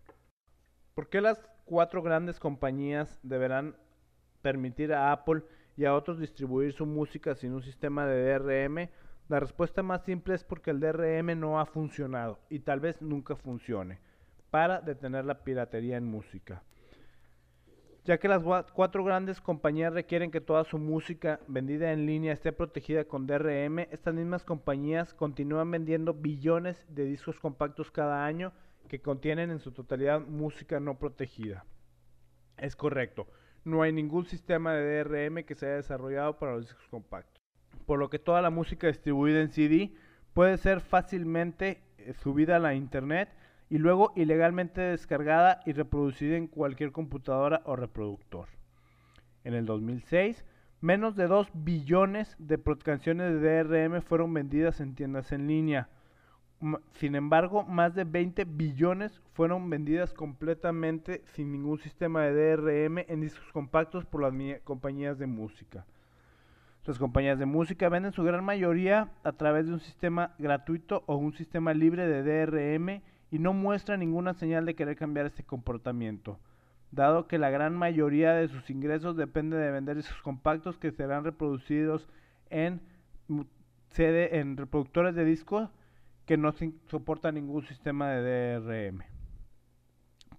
¿Por 0.95 1.09
qué 1.09 1.19
las 1.19 1.49
cuatro 1.65 2.01
grandes 2.01 2.39
compañías 2.39 3.19
deberán 3.23 3.75
permitir 4.41 4.93
a 4.93 5.11
Apple 5.11 5.41
y 5.75 5.85
a 5.85 5.95
otros 5.95 6.19
distribuir 6.19 6.71
su 6.71 6.85
música 6.85 7.35
sin 7.35 7.53
un 7.53 7.63
sistema 7.63 8.05
de 8.05 8.37
DRM? 8.37 8.89
La 9.27 9.39
respuesta 9.39 9.83
más 9.83 10.03
simple 10.03 10.35
es 10.35 10.43
porque 10.43 10.71
el 10.71 10.79
DRM 10.79 11.37
no 11.39 11.59
ha 11.59 11.65
funcionado 11.65 12.39
y 12.49 12.59
tal 12.59 12.79
vez 12.79 13.01
nunca 13.01 13.35
funcione 13.35 13.99
para 14.49 14.79
detener 14.81 15.25
la 15.25 15.43
piratería 15.43 15.97
en 15.97 16.05
música. 16.05 16.63
Ya 18.05 18.17
que 18.17 18.27
las 18.27 18.43
cuatro 18.73 19.03
grandes 19.03 19.39
compañías 19.39 19.93
requieren 19.93 20.29
que 20.29 20.41
toda 20.41 20.65
su 20.65 20.77
música 20.77 21.39
vendida 21.47 21.93
en 21.93 22.05
línea 22.05 22.33
esté 22.33 22.51
protegida 22.51 23.05
con 23.05 23.25
DRM, 23.25 23.79
estas 23.91 24.13
mismas 24.13 24.43
compañías 24.43 25.13
continúan 25.13 25.71
vendiendo 25.71 26.13
billones 26.13 26.85
de 26.89 27.05
discos 27.05 27.39
compactos 27.39 27.91
cada 27.91 28.25
año 28.25 28.51
que 28.89 29.01
contienen 29.01 29.51
en 29.51 29.59
su 29.59 29.71
totalidad 29.71 30.19
música 30.19 30.81
no 30.81 30.99
protegida. 30.99 31.65
Es 32.57 32.75
correcto, 32.75 33.27
no 33.63 33.81
hay 33.81 33.93
ningún 33.93 34.25
sistema 34.25 34.73
de 34.73 35.03
DRM 35.03 35.43
que 35.45 35.55
se 35.55 35.65
haya 35.65 35.75
desarrollado 35.75 36.37
para 36.37 36.53
los 36.53 36.65
discos 36.65 36.87
compactos, 36.89 37.41
por 37.85 37.99
lo 37.99 38.09
que 38.09 38.19
toda 38.19 38.41
la 38.41 38.49
música 38.49 38.87
distribuida 38.87 39.39
en 39.39 39.49
CD 39.49 39.93
puede 40.33 40.57
ser 40.57 40.81
fácilmente 40.81 41.81
eh, 41.97 42.13
subida 42.13 42.57
a 42.57 42.59
la 42.59 42.73
internet 42.73 43.29
y 43.73 43.79
luego 43.79 44.13
ilegalmente 44.15 44.81
descargada 44.81 45.61
y 45.65 45.73
reproducida 45.73 46.37
en 46.37 46.45
cualquier 46.45 46.91
computadora 46.91 47.63
o 47.65 47.75
reproductor. 47.75 48.47
En 49.43 49.55
el 49.55 49.65
2006, 49.65 50.45
menos 50.79 51.15
de 51.15 51.25
2 51.25 51.49
billones 51.55 52.35
de 52.37 52.61
canciones 52.83 53.41
de 53.41 53.63
DRM 53.63 54.03
fueron 54.03 54.31
vendidas 54.31 54.79
en 54.79 54.93
tiendas 54.93 55.31
en 55.31 55.47
línea. 55.47 55.89
Sin 56.91 57.15
embargo, 57.15 57.63
más 57.63 57.95
de 57.95 58.03
20 58.03 58.45
billones 58.45 59.19
fueron 59.33 59.67
vendidas 59.67 60.13
completamente 60.13 61.23
sin 61.33 61.51
ningún 61.51 61.79
sistema 61.79 62.21
de 62.21 62.55
DRM 62.55 62.99
en 63.07 63.21
discos 63.21 63.51
compactos 63.53 64.05
por 64.05 64.21
las 64.21 64.61
compañías 64.61 65.17
de 65.17 65.25
música. 65.25 65.83
Las 66.85 66.99
compañías 66.99 67.39
de 67.39 67.47
música 67.47 67.89
venden 67.89 68.13
su 68.13 68.23
gran 68.23 68.45
mayoría 68.45 69.09
a 69.23 69.31
través 69.31 69.65
de 69.65 69.73
un 69.73 69.79
sistema 69.79 70.35
gratuito 70.37 71.03
o 71.07 71.15
un 71.15 71.33
sistema 71.33 71.73
libre 71.73 72.05
de 72.05 72.21
DRM 72.21 73.01
y 73.33 73.39
no 73.39 73.51
muestra 73.51 73.97
ninguna 73.97 74.35
señal 74.35 74.63
de 74.63 74.75
querer 74.75 74.95
cambiar 74.95 75.25
este 75.25 75.43
comportamiento, 75.43 76.39
dado 76.91 77.27
que 77.27 77.39
la 77.39 77.49
gran 77.49 77.75
mayoría 77.75 78.33
de 78.33 78.47
sus 78.47 78.69
ingresos 78.69 79.17
depende 79.17 79.57
de 79.57 79.71
vender 79.71 79.97
esos 79.97 80.21
compactos 80.21 80.77
que 80.77 80.91
serán 80.91 81.23
reproducidos 81.23 82.07
en 82.51 82.79
CD, 83.89 84.37
en 84.37 84.55
reproductores 84.55 85.15
de 85.15 85.25
disco 85.25 85.71
que 86.27 86.37
no 86.37 86.53
soportan 86.85 87.33
ningún 87.33 87.63
sistema 87.63 88.11
de 88.11 88.59
DRM. 88.59 89.01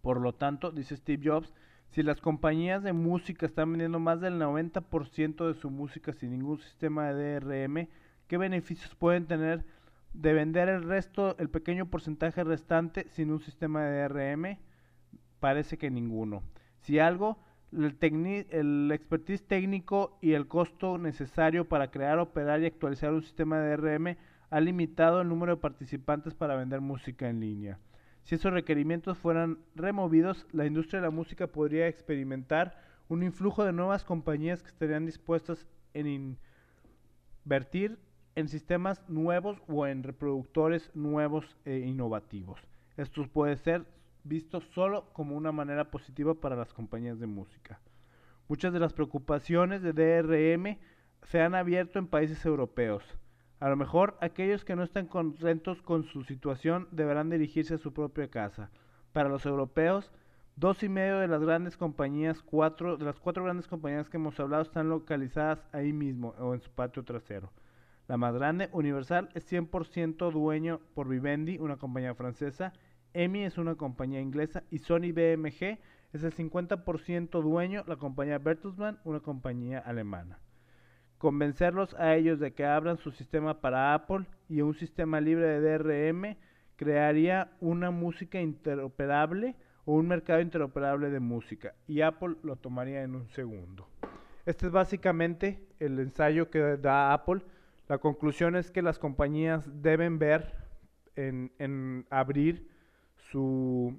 Por 0.00 0.20
lo 0.20 0.32
tanto, 0.32 0.70
dice 0.70 0.96
Steve 0.96 1.28
Jobs, 1.28 1.52
si 1.90 2.04
las 2.04 2.20
compañías 2.20 2.84
de 2.84 2.92
música 2.92 3.44
están 3.44 3.72
vendiendo 3.72 3.98
más 3.98 4.20
del 4.20 4.40
90% 4.40 5.48
de 5.48 5.54
su 5.54 5.68
música 5.68 6.12
sin 6.12 6.30
ningún 6.30 6.60
sistema 6.60 7.12
de 7.12 7.40
DRM, 7.40 7.88
¿qué 8.28 8.38
beneficios 8.38 8.94
pueden 8.94 9.26
tener 9.26 9.64
de 10.14 10.32
vender 10.32 10.68
el 10.68 10.84
resto, 10.84 11.36
el 11.38 11.50
pequeño 11.50 11.86
porcentaje 11.86 12.42
restante 12.44 13.06
sin 13.10 13.30
un 13.30 13.40
sistema 13.40 13.84
de 13.84 14.08
DRM, 14.08 14.58
parece 15.40 15.76
que 15.76 15.90
ninguno. 15.90 16.42
Si 16.78 16.98
algo, 16.98 17.38
el, 17.72 18.90
expertise 18.92 19.42
técnico 19.46 20.18
y 20.22 20.32
el 20.32 20.46
costo 20.46 20.96
necesario 20.96 21.68
para 21.68 21.90
crear, 21.90 22.18
operar 22.18 22.62
y 22.62 22.66
actualizar 22.66 23.12
un 23.12 23.22
sistema 23.22 23.58
de 23.58 23.76
DRM 23.76 24.16
ha 24.50 24.60
limitado 24.60 25.20
el 25.20 25.28
número 25.28 25.56
de 25.56 25.60
participantes 25.60 26.32
para 26.34 26.54
vender 26.54 26.80
música 26.80 27.28
en 27.28 27.40
línea. 27.40 27.78
Si 28.22 28.36
esos 28.36 28.52
requerimientos 28.52 29.18
fueran 29.18 29.58
removidos, 29.74 30.46
la 30.52 30.64
industria 30.64 31.00
de 31.00 31.08
la 31.08 31.10
música 31.10 31.48
podría 31.48 31.88
experimentar 31.88 32.80
un 33.08 33.22
influjo 33.22 33.64
de 33.64 33.72
nuevas 33.72 34.04
compañías 34.04 34.62
que 34.62 34.68
estarían 34.68 35.04
dispuestas 35.04 35.66
en 35.92 36.36
invertir 37.44 37.98
en 38.36 38.48
sistemas 38.48 39.02
nuevos 39.08 39.62
o 39.68 39.86
en 39.86 40.02
reproductores 40.02 40.90
nuevos 40.94 41.56
e 41.64 41.78
innovativos. 41.78 42.60
Esto 42.96 43.26
puede 43.28 43.56
ser 43.56 43.86
visto 44.24 44.60
solo 44.60 45.12
como 45.12 45.36
una 45.36 45.52
manera 45.52 45.90
positiva 45.90 46.34
para 46.34 46.56
las 46.56 46.72
compañías 46.72 47.18
de 47.20 47.26
música. 47.26 47.80
Muchas 48.48 48.72
de 48.72 48.80
las 48.80 48.92
preocupaciones 48.92 49.82
de 49.82 49.92
DRM 49.92 50.78
se 51.22 51.40
han 51.40 51.54
abierto 51.54 51.98
en 51.98 52.06
países 52.06 52.44
europeos. 52.44 53.04
A 53.60 53.68
lo 53.68 53.76
mejor 53.76 54.18
aquellos 54.20 54.64
que 54.64 54.76
no 54.76 54.82
están 54.82 55.06
contentos 55.06 55.80
con 55.80 56.04
su 56.04 56.24
situación 56.24 56.88
deberán 56.90 57.30
dirigirse 57.30 57.74
a 57.74 57.78
su 57.78 57.92
propia 57.92 58.28
casa. 58.28 58.70
Para 59.12 59.28
los 59.28 59.46
europeos, 59.46 60.12
dos 60.56 60.82
y 60.82 60.88
medio 60.88 61.18
de 61.18 61.28
las 61.28 61.40
grandes 61.40 61.76
compañías, 61.76 62.42
cuatro 62.42 62.96
de 62.96 63.04
las 63.04 63.18
cuatro 63.20 63.44
grandes 63.44 63.66
compañías 63.66 64.08
que 64.08 64.16
hemos 64.16 64.38
hablado 64.40 64.62
están 64.62 64.88
localizadas 64.88 65.66
ahí 65.72 65.92
mismo 65.92 66.34
o 66.38 66.54
en 66.54 66.60
su 66.60 66.70
patio 66.70 67.04
trasero. 67.04 67.52
La 68.06 68.18
más 68.18 68.34
grande, 68.34 68.68
Universal, 68.72 69.30
es 69.34 69.50
100% 69.50 70.30
dueño 70.30 70.80
por 70.94 71.08
Vivendi, 71.08 71.58
una 71.58 71.78
compañía 71.78 72.14
francesa. 72.14 72.74
EMI 73.14 73.44
es 73.44 73.56
una 73.56 73.76
compañía 73.76 74.20
inglesa 74.20 74.62
y 74.70 74.78
Sony 74.78 75.12
BMG 75.14 75.78
es 76.12 76.22
el 76.22 76.34
50% 76.34 77.42
dueño, 77.42 77.82
la 77.86 77.96
compañía 77.96 78.38
Bertelsmann, 78.38 79.00
una 79.04 79.20
compañía 79.20 79.78
alemana. 79.78 80.38
Convencerlos 81.16 81.94
a 81.94 82.14
ellos 82.14 82.38
de 82.40 82.52
que 82.52 82.66
abran 82.66 82.98
su 82.98 83.10
sistema 83.10 83.60
para 83.60 83.94
Apple 83.94 84.26
y 84.48 84.60
un 84.60 84.74
sistema 84.74 85.20
libre 85.20 85.46
de 85.46 85.78
DRM 85.78 86.36
crearía 86.76 87.52
una 87.60 87.90
música 87.90 88.40
interoperable 88.40 89.56
o 89.86 89.94
un 89.94 90.08
mercado 90.08 90.40
interoperable 90.40 91.08
de 91.08 91.20
música 91.20 91.74
y 91.86 92.02
Apple 92.02 92.36
lo 92.42 92.56
tomaría 92.56 93.02
en 93.02 93.14
un 93.14 93.28
segundo. 93.28 93.88
Este 94.44 94.66
es 94.66 94.72
básicamente 94.72 95.66
el 95.78 95.98
ensayo 95.98 96.50
que 96.50 96.76
da 96.76 97.14
Apple 97.14 97.42
la 97.88 97.98
conclusión 97.98 98.56
es 98.56 98.70
que 98.70 98.82
las 98.82 98.98
compañías 98.98 99.82
deben 99.82 100.18
ver 100.18 100.54
en, 101.16 102.06
abrir 102.10 102.68
su 103.16 103.98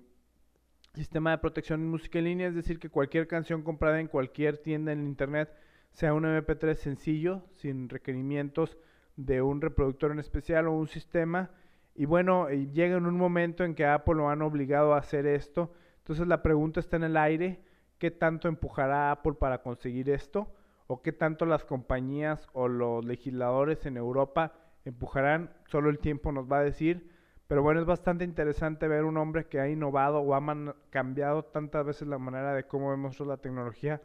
sistema 0.94 1.32
de 1.32 1.38
protección 1.38 1.82
en 1.82 1.90
música 1.90 2.20
en 2.20 2.26
línea, 2.26 2.48
es 2.48 2.56
decir, 2.56 2.80
que 2.80 2.90
cualquier 2.90 3.28
canción 3.28 3.62
comprada 3.62 4.00
en 4.00 4.08
cualquier 4.08 4.58
tienda 4.58 4.92
en 4.92 5.06
internet 5.06 5.54
sea 5.92 6.14
un 6.14 6.24
MP3 6.24 6.76
sencillo, 6.76 7.44
sin 7.54 7.90
requerimientos 7.90 8.78
de 9.16 9.42
un 9.42 9.62
reproductor 9.62 10.12
en 10.12 10.20
especial 10.20 10.68
o 10.68 10.74
un 10.74 10.88
sistema. 10.88 11.52
Y 11.96 12.06
bueno, 12.06 12.50
llega 12.50 12.98
en 12.98 13.06
un 13.06 13.18
momento 13.18 13.64
en 13.64 13.76
que 13.76 13.86
Apple 13.86 14.16
lo 14.16 14.30
han 14.30 14.42
obligado 14.42 14.94
a 14.94 15.00
hacer 15.00 15.26
esto. 15.26 15.74
Entonces 16.00 16.28
la 16.28 16.42
pregunta 16.42 16.80
está 16.80 16.98
en 16.98 17.04
el 17.04 17.18
aire, 17.18 17.62
¿qué 17.98 18.12
tanto 18.12 18.48
empujará 18.48 19.12
Apple 19.12 19.34
para 19.34 19.62
conseguir 19.62 20.10
esto? 20.10 20.54
O 20.88 21.02
qué 21.02 21.12
tanto 21.12 21.46
las 21.46 21.66
compañías 21.66 22.48
o 22.54 22.68
los 22.68 23.04
legisladores 23.06 23.86
en 23.86 23.98
Europa 23.98 24.54
empujarán, 24.86 25.52
solo 25.66 25.90
el 25.90 26.00
tiempo 26.00 26.32
nos 26.32 26.52
va 26.52 26.60
a 26.60 26.64
decir. 26.64 27.12
Pero 27.48 27.62
bueno, 27.62 27.80
es 27.80 27.86
bastante 27.86 28.24
interesante 28.24 28.88
ver 28.88 29.04
un 29.04 29.18
hombre 29.18 29.46
que 29.46 29.60
ha 29.60 29.70
innovado 29.70 30.20
o 30.20 30.34
ha 30.34 30.76
cambiado 30.90 31.44
tantas 31.44 31.86
veces 31.86 32.08
la 32.08 32.18
manera 32.18 32.54
de 32.54 32.66
cómo 32.66 32.90
vemos 32.90 33.20
la 33.20 33.38
tecnología, 33.38 34.02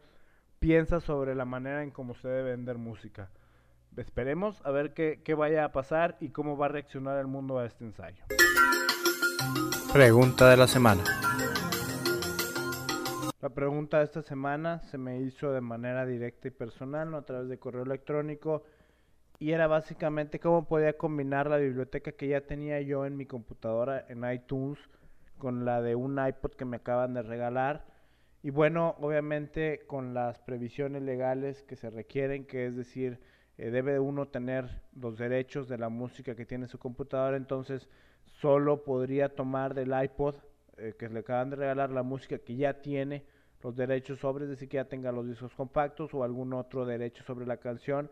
piensa 0.59 0.99
sobre 0.99 1.33
la 1.33 1.45
manera 1.45 1.81
en 1.81 1.89
cómo 1.89 2.13
se 2.13 2.27
debe 2.27 2.51
vender 2.51 2.77
música. 2.77 3.29
Esperemos 3.97 4.61
a 4.63 4.71
ver 4.71 4.93
qué, 4.93 5.21
qué 5.23 5.33
vaya 5.33 5.65
a 5.65 5.71
pasar 5.71 6.17
y 6.19 6.29
cómo 6.29 6.55
va 6.55 6.67
a 6.67 6.69
reaccionar 6.69 7.17
el 7.17 7.27
mundo 7.27 7.57
a 7.57 7.65
este 7.65 7.83
ensayo. 7.83 8.23
Pregunta 9.91 10.49
de 10.49 10.57
la 10.57 10.67
semana. 10.67 11.03
La 13.41 13.49
pregunta 13.49 13.97
de 13.97 14.03
esta 14.03 14.21
semana 14.21 14.81
se 14.83 14.99
me 14.99 15.19
hizo 15.19 15.51
de 15.51 15.61
manera 15.61 16.05
directa 16.05 16.47
y 16.47 16.51
personal, 16.51 17.09
¿no? 17.09 17.17
a 17.17 17.25
través 17.25 17.49
de 17.49 17.57
correo 17.57 17.81
electrónico, 17.81 18.63
y 19.39 19.51
era 19.51 19.65
básicamente 19.65 20.39
cómo 20.39 20.67
podía 20.67 20.95
combinar 20.95 21.49
la 21.49 21.57
biblioteca 21.57 22.11
que 22.11 22.27
ya 22.27 22.41
tenía 22.41 22.79
yo 22.81 23.03
en 23.07 23.17
mi 23.17 23.25
computadora 23.25 24.05
en 24.09 24.31
iTunes 24.31 24.77
con 25.39 25.65
la 25.65 25.81
de 25.81 25.95
un 25.95 26.23
iPod 26.23 26.51
que 26.51 26.65
me 26.65 26.77
acaban 26.77 27.15
de 27.15 27.23
regalar. 27.23 27.83
Y 28.43 28.51
bueno, 28.51 28.95
obviamente 28.99 29.87
con 29.87 30.13
las 30.13 30.37
previsiones 30.37 31.01
legales 31.01 31.63
que 31.63 31.75
se 31.75 31.89
requieren, 31.89 32.45
que 32.45 32.67
es 32.67 32.75
decir, 32.75 33.19
eh, 33.57 33.71
debe 33.71 33.99
uno 33.99 34.27
tener 34.27 34.83
los 34.95 35.17
derechos 35.17 35.67
de 35.67 35.79
la 35.79 35.89
música 35.89 36.35
que 36.35 36.45
tiene 36.45 36.67
su 36.67 36.77
computadora, 36.77 37.37
entonces 37.37 37.89
solo 38.23 38.83
podría 38.83 39.29
tomar 39.33 39.73
del 39.73 39.99
iPod 39.99 40.35
eh, 40.81 40.95
que 40.97 41.07
le 41.09 41.19
acaban 41.19 41.51
de 41.51 41.57
regalar 41.57 41.91
la 41.91 42.03
música 42.03 42.39
que 42.39 42.55
ya 42.55 42.81
tiene 42.81 43.23
los 43.61 43.75
derechos 43.75 44.19
sobre, 44.19 44.45
es 44.45 44.49
decir, 44.49 44.67
que 44.67 44.77
ya 44.77 44.85
tenga 44.85 45.11
los 45.11 45.27
discos 45.27 45.53
compactos 45.53 46.13
o 46.13 46.23
algún 46.23 46.53
otro 46.53 46.85
derecho 46.85 47.23
sobre 47.23 47.45
la 47.45 47.57
canción. 47.57 48.09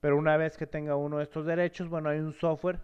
Pero 0.00 0.16
una 0.16 0.36
vez 0.36 0.56
que 0.56 0.66
tenga 0.66 0.96
uno 0.96 1.18
de 1.18 1.24
estos 1.24 1.46
derechos, 1.46 1.88
bueno, 1.88 2.08
hay 2.08 2.20
un 2.20 2.32
software 2.32 2.78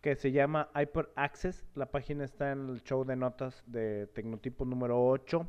que 0.00 0.16
se 0.16 0.32
llama 0.32 0.70
Hyper 0.74 1.10
Access. 1.16 1.66
La 1.74 1.86
página 1.86 2.24
está 2.24 2.52
en 2.52 2.68
el 2.68 2.82
show 2.82 3.04
de 3.04 3.16
notas 3.16 3.62
de 3.66 4.06
Tecnotipo 4.08 4.64
número 4.64 5.02
8. 5.06 5.46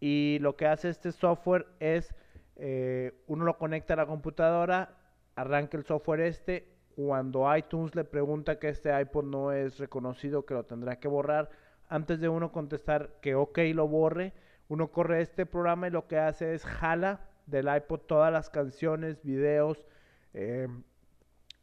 Y 0.00 0.38
lo 0.40 0.56
que 0.56 0.66
hace 0.66 0.88
este 0.88 1.12
software 1.12 1.66
es, 1.80 2.14
eh, 2.56 3.12
uno 3.26 3.44
lo 3.44 3.58
conecta 3.58 3.94
a 3.94 3.96
la 3.96 4.06
computadora, 4.06 4.96
arranca 5.34 5.76
el 5.76 5.84
software 5.84 6.20
este. 6.20 6.68
Cuando 6.94 7.54
iTunes 7.56 7.94
le 7.94 8.04
pregunta 8.04 8.58
que 8.58 8.68
este 8.68 8.98
iPod 9.00 9.24
no 9.24 9.52
es 9.52 9.78
reconocido, 9.78 10.46
que 10.46 10.54
lo 10.54 10.64
tendrá 10.64 11.00
que 11.00 11.08
borrar, 11.08 11.50
antes 11.94 12.18
de 12.18 12.28
uno 12.28 12.50
contestar 12.50 13.20
que 13.22 13.36
ok 13.36 13.58
lo 13.72 13.86
borre, 13.86 14.32
uno 14.66 14.88
corre 14.90 15.20
este 15.20 15.46
programa 15.46 15.86
y 15.86 15.90
lo 15.92 16.08
que 16.08 16.18
hace 16.18 16.52
es 16.52 16.64
jala 16.64 17.20
del 17.46 17.68
iPod 17.72 18.00
todas 18.00 18.32
las 18.32 18.50
canciones, 18.50 19.22
videos, 19.22 19.86
eh, 20.32 20.66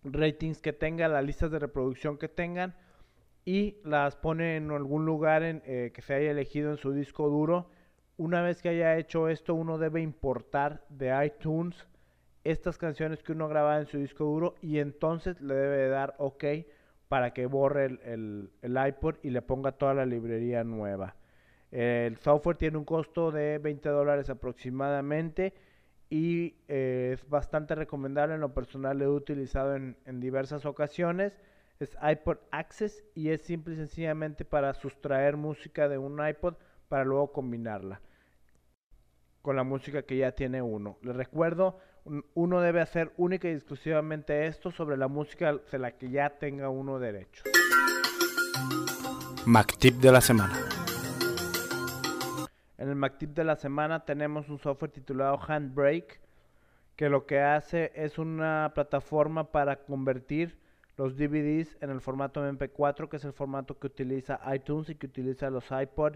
ratings 0.05 0.61
que 0.61 0.71
tenga, 0.71 1.09
las 1.09 1.25
listas 1.25 1.51
de 1.51 1.59
reproducción 1.59 2.17
que 2.17 2.29
tengan 2.29 2.73
y 3.43 3.81
las 3.83 4.15
pone 4.15 4.55
en 4.55 4.71
algún 4.71 5.05
lugar 5.05 5.43
en, 5.43 5.63
eh, 5.65 5.91
que 5.93 6.01
se 6.01 6.13
haya 6.13 6.31
elegido 6.31 6.71
en 6.71 6.77
su 6.77 6.93
disco 6.93 7.27
duro. 7.27 7.69
Una 8.15 8.41
vez 8.41 8.61
que 8.61 8.69
haya 8.69 8.97
hecho 8.97 9.27
esto, 9.27 9.53
uno 9.53 9.77
debe 9.77 9.99
importar 9.99 10.85
de 10.87 11.25
iTunes 11.25 11.75
estas 12.45 12.77
canciones 12.77 13.21
que 13.21 13.33
uno 13.33 13.49
graba 13.49 13.79
en 13.79 13.85
su 13.85 13.97
disco 13.97 14.23
duro 14.23 14.55
y 14.61 14.79
entonces 14.79 15.41
le 15.41 15.55
debe 15.55 15.89
dar 15.89 16.15
OK 16.19 16.45
para 17.11 17.33
que 17.33 17.45
borre 17.45 17.87
el, 17.87 18.51
el, 18.61 18.87
iPod 18.87 19.17
y 19.21 19.31
le 19.31 19.41
ponga 19.41 19.73
toda 19.73 19.93
la 19.93 20.05
librería 20.05 20.63
nueva. 20.63 21.17
El 21.69 22.15
software 22.15 22.55
tiene 22.55 22.77
un 22.77 22.85
costo 22.85 23.31
de 23.31 23.57
20 23.57 23.89
dólares 23.89 24.29
aproximadamente 24.29 25.53
y 26.09 26.55
eh, 26.69 27.09
es 27.11 27.27
bastante 27.27 27.75
recomendable. 27.75 28.35
En 28.35 28.39
lo 28.39 28.53
personal 28.53 28.97
lo 28.97 29.03
he 29.03 29.09
utilizado 29.09 29.75
en, 29.75 29.97
en, 30.05 30.21
diversas 30.21 30.65
ocasiones. 30.65 31.37
Es 31.81 31.97
iPod 32.01 32.37
Access 32.49 33.03
y 33.13 33.27
es 33.31 33.41
simple 33.41 33.73
y 33.73 33.77
sencillamente 33.77 34.45
para 34.45 34.73
sustraer 34.73 35.35
música 35.35 35.89
de 35.89 35.97
un 35.97 36.25
iPod 36.25 36.53
para 36.87 37.03
luego 37.03 37.33
combinarla 37.33 37.99
con 39.41 39.57
la 39.57 39.65
música 39.65 40.03
que 40.03 40.15
ya 40.15 40.31
tiene 40.31 40.61
uno. 40.61 40.97
Les 41.01 41.13
recuerdo, 41.17 41.77
uno 42.33 42.61
debe 42.61 42.81
hacer 42.81 43.11
única 43.17 43.47
y 43.47 43.53
exclusivamente 43.53 44.47
esto 44.47 44.71
sobre 44.71 44.97
la 44.97 45.07
música 45.07 45.55
de 45.71 45.79
la 45.79 45.91
que 45.91 46.09
ya 46.09 46.29
tenga 46.29 46.69
uno 46.69 46.99
derecho. 46.99 47.43
MacTip 49.45 49.95
de 49.95 50.11
la 50.11 50.21
semana. 50.21 50.57
En 52.77 52.89
el 52.89 52.95
MacTip 52.95 53.31
de 53.31 53.43
la 53.43 53.55
semana 53.55 54.05
tenemos 54.05 54.49
un 54.49 54.59
software 54.59 54.91
titulado 54.91 55.39
Handbrake 55.47 56.19
que 56.95 57.09
lo 57.09 57.25
que 57.25 57.39
hace 57.39 57.91
es 57.95 58.17
una 58.17 58.71
plataforma 58.75 59.51
para 59.51 59.77
convertir 59.77 60.57
los 60.97 61.17
DVDs 61.17 61.77
en 61.81 61.89
el 61.89 62.01
formato 62.01 62.47
MP4, 62.47 63.09
que 63.09 63.17
es 63.17 63.23
el 63.23 63.33
formato 63.33 63.79
que 63.79 63.87
utiliza 63.87 64.39
iTunes 64.53 64.89
y 64.89 64.95
que 64.95 65.07
utiliza 65.07 65.49
los 65.49 65.65
iPod 65.71 66.15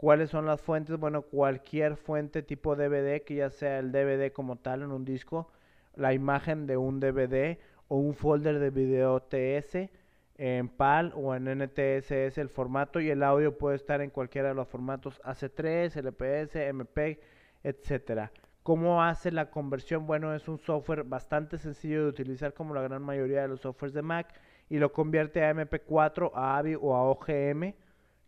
¿Cuáles 0.00 0.30
son 0.30 0.46
las 0.46 0.62
fuentes? 0.62 0.96
Bueno, 0.96 1.20
cualquier 1.20 1.94
fuente 1.94 2.42
tipo 2.42 2.74
DVD, 2.74 3.22
que 3.22 3.34
ya 3.34 3.50
sea 3.50 3.80
el 3.80 3.92
DVD 3.92 4.32
como 4.32 4.56
tal 4.56 4.80
en 4.80 4.92
un 4.92 5.04
disco, 5.04 5.52
la 5.94 6.14
imagen 6.14 6.66
de 6.66 6.78
un 6.78 7.00
DVD 7.00 7.58
o 7.86 7.98
un 7.98 8.14
folder 8.14 8.60
de 8.60 8.70
video 8.70 9.20
TS 9.20 9.90
en 10.38 10.70
PAL 10.70 11.12
o 11.14 11.34
en 11.34 11.44
NTS 11.44 12.12
es 12.12 12.38
el 12.38 12.48
formato 12.48 12.98
y 12.98 13.10
el 13.10 13.22
audio 13.22 13.58
puede 13.58 13.76
estar 13.76 14.00
en 14.00 14.08
cualquiera 14.08 14.48
de 14.48 14.54
los 14.54 14.68
formatos 14.68 15.20
AC3, 15.22 15.94
LPS, 15.94 16.56
MP, 16.56 17.20
etcétera. 17.62 18.32
¿Cómo 18.62 19.02
hace 19.02 19.30
la 19.30 19.50
conversión? 19.50 20.06
Bueno, 20.06 20.34
es 20.34 20.48
un 20.48 20.60
software 20.60 21.04
bastante 21.04 21.58
sencillo 21.58 22.04
de 22.04 22.08
utilizar 22.08 22.54
como 22.54 22.72
la 22.72 22.80
gran 22.80 23.02
mayoría 23.02 23.42
de 23.42 23.48
los 23.48 23.60
softwares 23.60 23.92
de 23.92 24.00
Mac 24.00 24.32
y 24.70 24.78
lo 24.78 24.94
convierte 24.94 25.44
a 25.44 25.52
MP4, 25.52 26.30
a 26.32 26.56
AVI 26.56 26.76
o 26.80 26.96
a 26.96 27.02
OGM 27.02 27.74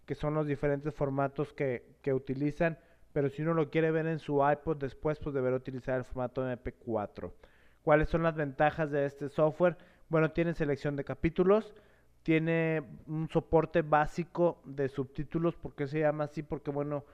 que 0.06 0.14
son 0.14 0.34
los 0.34 0.46
diferentes 0.46 0.94
formatos 0.94 1.52
que, 1.52 1.82
utilizan, 2.12 2.78
pero 3.12 3.28
si 3.28 3.42
uno 3.42 3.54
lo 3.54 3.70
quiere 3.70 3.90
ver 3.90 4.06
en 4.06 4.18
su 4.18 4.40
iPod 4.46 4.78
después, 4.78 5.18
pues 5.18 5.34
deberá 5.34 5.56
utilizar 5.56 5.98
el 5.98 6.04
formato 6.04 6.46
MP4. 6.46 7.30
¿Cuáles 7.82 8.08
son 8.08 8.22
las 8.22 8.34
ventajas 8.34 8.90
de 8.90 9.06
este 9.06 9.28
software? 9.28 9.76
Bueno, 10.08 10.30
tiene 10.32 10.54
selección 10.54 10.96
de 10.96 11.04
capítulos, 11.04 11.74
tiene 12.22 12.82
un 13.06 13.28
soporte 13.28 13.82
básico 13.82 14.60
de 14.64 14.88
subtítulos, 14.88 15.56
¿por 15.56 15.74
qué 15.74 15.86
se 15.86 16.00
llama 16.00 16.24
así? 16.24 16.42
Porque, 16.42 16.70
bueno, 16.70 17.04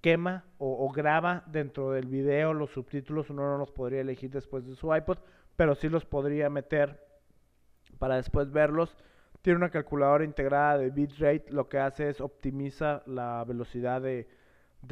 quema 0.00 0.44
o, 0.58 0.86
o, 0.86 0.92
graba 0.92 1.44
dentro 1.46 1.92
del 1.92 2.06
video 2.06 2.52
los 2.52 2.70
subtítulos, 2.70 3.30
uno 3.30 3.42
no 3.42 3.58
los 3.58 3.70
podría 3.70 4.00
elegir 4.00 4.30
después 4.30 4.66
de 4.66 4.74
su 4.74 4.94
iPod, 4.94 5.18
pero 5.54 5.74
sí 5.76 5.88
los 5.88 6.04
podría 6.04 6.50
meter 6.50 7.00
para 7.98 8.16
después 8.16 8.50
verlos. 8.50 8.96
Tiene 9.48 9.60
una 9.60 9.70
calculadora 9.70 10.24
integrada 10.24 10.76
de 10.76 10.90
bitrate, 10.90 11.46
lo 11.48 11.70
que 11.70 11.78
hace 11.78 12.10
es 12.10 12.20
optimiza 12.20 13.02
la 13.06 13.42
velocidad 13.48 14.02
de, 14.02 14.28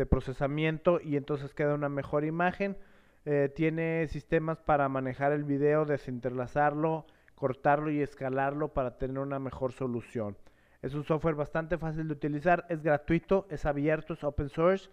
procesamiento 0.08 0.98
y 0.98 1.18
entonces 1.18 1.52
queda 1.52 1.74
una 1.74 1.90
mejor 1.90 2.24
imagen. 2.24 2.78
Eh, 3.26 3.52
tiene 3.54 4.06
sistemas 4.06 4.56
para 4.62 4.88
manejar 4.88 5.32
el 5.32 5.44
video, 5.44 5.84
desinterlazarlo, 5.84 7.04
cortarlo 7.34 7.90
y 7.90 8.00
escalarlo 8.00 8.68
para 8.68 8.96
tener 8.96 9.18
una 9.18 9.38
mejor 9.38 9.72
solución. 9.72 10.38
Es 10.80 10.94
un 10.94 11.04
software 11.04 11.34
bastante 11.34 11.76
fácil 11.76 12.08
de 12.08 12.14
utilizar, 12.14 12.64
es 12.70 12.82
gratuito, 12.82 13.46
es 13.50 13.66
abierto, 13.66 14.14
es 14.14 14.24
open 14.24 14.48
source 14.48 14.88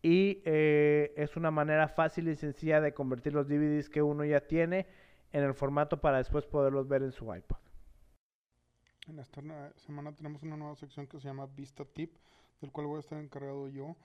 y 0.00 0.42
eh, 0.44 1.12
es 1.16 1.36
una 1.36 1.50
manera 1.50 1.88
fácil 1.88 2.28
y 2.28 2.36
sencilla 2.36 2.80
de 2.80 2.94
convertir 2.94 3.32
los 3.32 3.48
DVDs 3.48 3.88
que 3.88 4.00
uno 4.00 4.24
ya 4.24 4.42
tiene 4.42 4.86
en 5.32 5.42
el 5.42 5.54
formato 5.54 6.00
para 6.00 6.18
después 6.18 6.46
poderlos 6.46 6.86
ver 6.86 7.02
en 7.02 7.10
su 7.10 7.34
iPod. 7.34 7.71
En 9.08 9.18
esta 9.18 9.42
semana 9.78 10.14
tenemos 10.14 10.44
una 10.44 10.56
nueva 10.56 10.76
sección 10.76 11.08
que 11.08 11.18
se 11.18 11.26
llama 11.26 11.46
Vista 11.46 11.84
Tip, 11.84 12.14
del 12.60 12.70
cual 12.70 12.86
voy 12.86 12.98
a 12.98 13.00
estar 13.00 13.18
encargado 13.18 13.68
yo. 13.68 13.96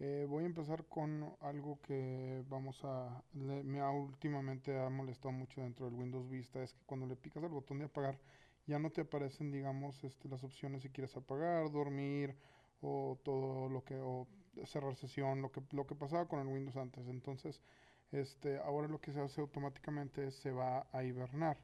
Eh, 0.00 0.26
voy 0.28 0.44
a 0.44 0.46
empezar 0.46 0.86
con 0.86 1.36
algo 1.40 1.78
que 1.82 2.42
vamos 2.48 2.82
a 2.84 3.22
me 3.32 3.80
ha 3.80 3.90
últimamente 3.90 4.78
ha 4.78 4.88
molestado 4.88 5.32
mucho 5.32 5.60
dentro 5.60 5.86
del 5.86 5.94
Windows 5.94 6.28
Vista 6.28 6.62
es 6.62 6.72
que 6.72 6.80
cuando 6.84 7.06
le 7.06 7.16
picas 7.16 7.42
al 7.44 7.50
botón 7.50 7.78
de 7.78 7.86
apagar 7.86 8.18
ya 8.66 8.78
no 8.78 8.90
te 8.90 9.02
aparecen 9.02 9.50
digamos 9.50 10.04
este, 10.04 10.28
las 10.28 10.44
opciones 10.44 10.82
si 10.82 10.90
quieres 10.90 11.16
apagar, 11.16 11.70
dormir 11.70 12.36
o 12.82 13.18
todo 13.24 13.68
lo 13.68 13.84
que 13.84 13.96
o 13.96 14.26
cerrar 14.64 14.96
sesión, 14.96 15.42
lo 15.42 15.50
que 15.52 15.62
lo 15.72 15.86
que 15.86 15.94
pasaba 15.94 16.28
con 16.28 16.40
el 16.40 16.46
Windows 16.46 16.76
antes. 16.76 17.06
Entonces, 17.08 17.62
este 18.10 18.58
ahora 18.58 18.88
lo 18.88 19.00
que 19.00 19.12
se 19.12 19.20
hace 19.20 19.40
automáticamente 19.40 20.26
es 20.26 20.34
se 20.34 20.50
va 20.50 20.86
a 20.92 21.04
hibernar 21.04 21.58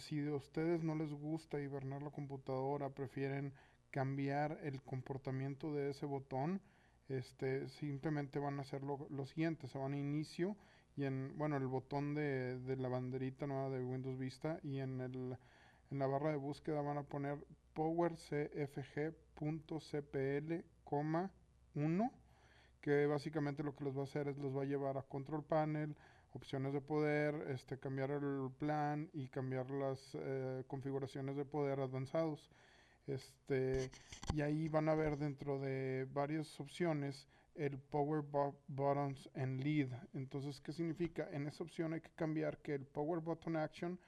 si 0.00 0.26
a 0.26 0.34
ustedes 0.34 0.82
no 0.82 0.94
les 0.94 1.12
gusta 1.12 1.60
hibernar 1.60 2.02
la 2.02 2.10
computadora, 2.10 2.90
prefieren 2.90 3.52
cambiar 3.90 4.58
el 4.62 4.82
comportamiento 4.82 5.74
de 5.74 5.90
ese 5.90 6.06
botón, 6.06 6.60
este, 7.08 7.68
simplemente 7.68 8.38
van 8.38 8.58
a 8.58 8.62
hacer 8.62 8.82
lo, 8.82 9.26
siguiente, 9.26 9.68
se 9.68 9.78
van 9.78 9.92
a 9.92 9.98
inicio 9.98 10.56
y 10.96 11.04
en, 11.04 11.36
bueno, 11.36 11.56
el 11.56 11.66
botón 11.66 12.14
de, 12.14 12.58
la 12.78 12.88
banderita 12.88 13.46
nueva 13.46 13.70
de 13.70 13.84
Windows 13.84 14.18
Vista 14.18 14.58
y 14.62 14.78
en, 14.78 15.00
el, 15.00 15.36
en 15.90 15.98
la 15.98 16.06
barra 16.06 16.30
de 16.30 16.36
búsqueda 16.36 16.80
van 16.80 16.98
a 16.98 17.02
poner 17.02 17.38
powercfg.cpl, 17.74 20.64
1, 21.74 22.12
que 22.80 23.06
básicamente 23.06 23.62
lo 23.62 23.74
que 23.74 23.84
les 23.84 23.96
va 23.96 24.00
a 24.00 24.04
hacer 24.04 24.28
es 24.28 24.36
los 24.36 24.56
va 24.56 24.62
a 24.62 24.66
llevar 24.66 24.98
a 24.98 25.02
Control 25.02 25.42
Panel, 25.42 25.96
opciones 26.34 26.72
de 26.72 26.80
poder, 26.80 27.34
este, 27.48 27.78
cambiar 27.78 28.10
el 28.10 28.50
plan 28.58 29.08
y 29.12 29.28
cambiar 29.28 29.70
las 29.70 29.98
eh, 30.14 30.64
configuraciones 30.66 31.36
de 31.36 31.44
poder 31.44 31.80
avanzados. 31.80 32.50
Este, 33.06 33.90
y 34.34 34.40
ahí 34.42 34.68
van 34.68 34.88
a 34.88 34.94
ver 34.94 35.18
dentro 35.18 35.58
de 35.58 36.06
varias 36.12 36.58
opciones 36.60 37.26
el 37.54 37.78
Power 37.78 38.22
Buttons 38.68 39.28
en 39.34 39.62
Lead. 39.62 39.88
Entonces, 40.14 40.60
¿qué 40.60 40.72
significa? 40.72 41.28
En 41.32 41.46
esa 41.46 41.64
opción 41.64 41.92
hay 41.92 42.00
que 42.00 42.10
cambiar 42.14 42.58
que 42.58 42.74
el 42.74 42.86
Power 42.86 43.20
Button 43.20 43.56
Action, 43.56 43.98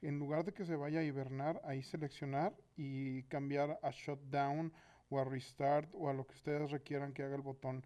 en 0.00 0.18
lugar 0.18 0.44
de 0.44 0.52
que 0.52 0.64
se 0.64 0.76
vaya 0.76 1.00
a 1.00 1.04
hibernar, 1.04 1.60
ahí 1.64 1.82
seleccionar 1.82 2.56
y 2.76 3.24
cambiar 3.24 3.78
a 3.82 3.90
Shutdown 3.90 4.72
o 5.10 5.18
a 5.18 5.24
Restart 5.24 5.90
o 5.92 6.08
a 6.08 6.14
lo 6.14 6.26
que 6.26 6.34
ustedes 6.34 6.70
requieran 6.70 7.12
que 7.12 7.22
haga 7.22 7.36
el 7.36 7.42
botón 7.42 7.84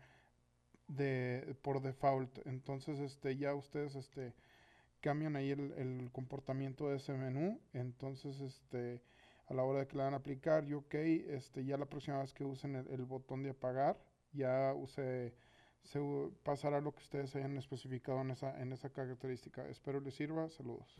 de 0.96 1.54
por 1.62 1.80
default. 1.80 2.44
Entonces, 2.46 2.98
este, 2.98 3.36
ya 3.36 3.54
ustedes, 3.54 3.94
este, 3.94 4.34
cambian 5.00 5.36
ahí 5.36 5.50
el, 5.50 6.10
comportamiento 6.12 6.90
de 6.90 6.96
ese 6.96 7.14
menú. 7.14 7.60
Entonces, 7.72 8.40
este, 8.40 9.00
a 9.46 9.54
la 9.54 9.62
hora 9.62 9.78
de 9.80 9.86
que 9.86 9.96
le 9.96 10.02
van 10.04 10.14
a 10.14 10.18
aplicar, 10.18 10.64
y 10.68 10.74
ok, 10.74 10.94
este, 10.94 11.64
ya 11.64 11.76
la 11.76 11.86
próxima 11.86 12.20
vez 12.20 12.32
que 12.32 12.44
usen 12.44 12.76
el, 12.76 13.04
botón 13.04 13.42
de 13.42 13.50
apagar, 13.50 13.98
ya 14.32 14.72
use, 14.74 15.34
se 15.82 16.00
pasará 16.42 16.80
lo 16.80 16.92
que 16.92 17.02
ustedes 17.02 17.34
hayan 17.36 17.56
especificado 17.58 18.20
en 18.20 18.30
esa, 18.30 18.60
en 18.60 18.72
esa 18.72 18.90
característica. 18.90 19.66
Espero 19.68 20.00
les 20.00 20.14
sirva. 20.14 20.48
Saludos. 20.50 20.96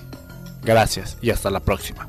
Gracias 0.64 1.18
y 1.22 1.32
hasta 1.32 1.50
la 1.50 1.62
próxima. 1.62 2.08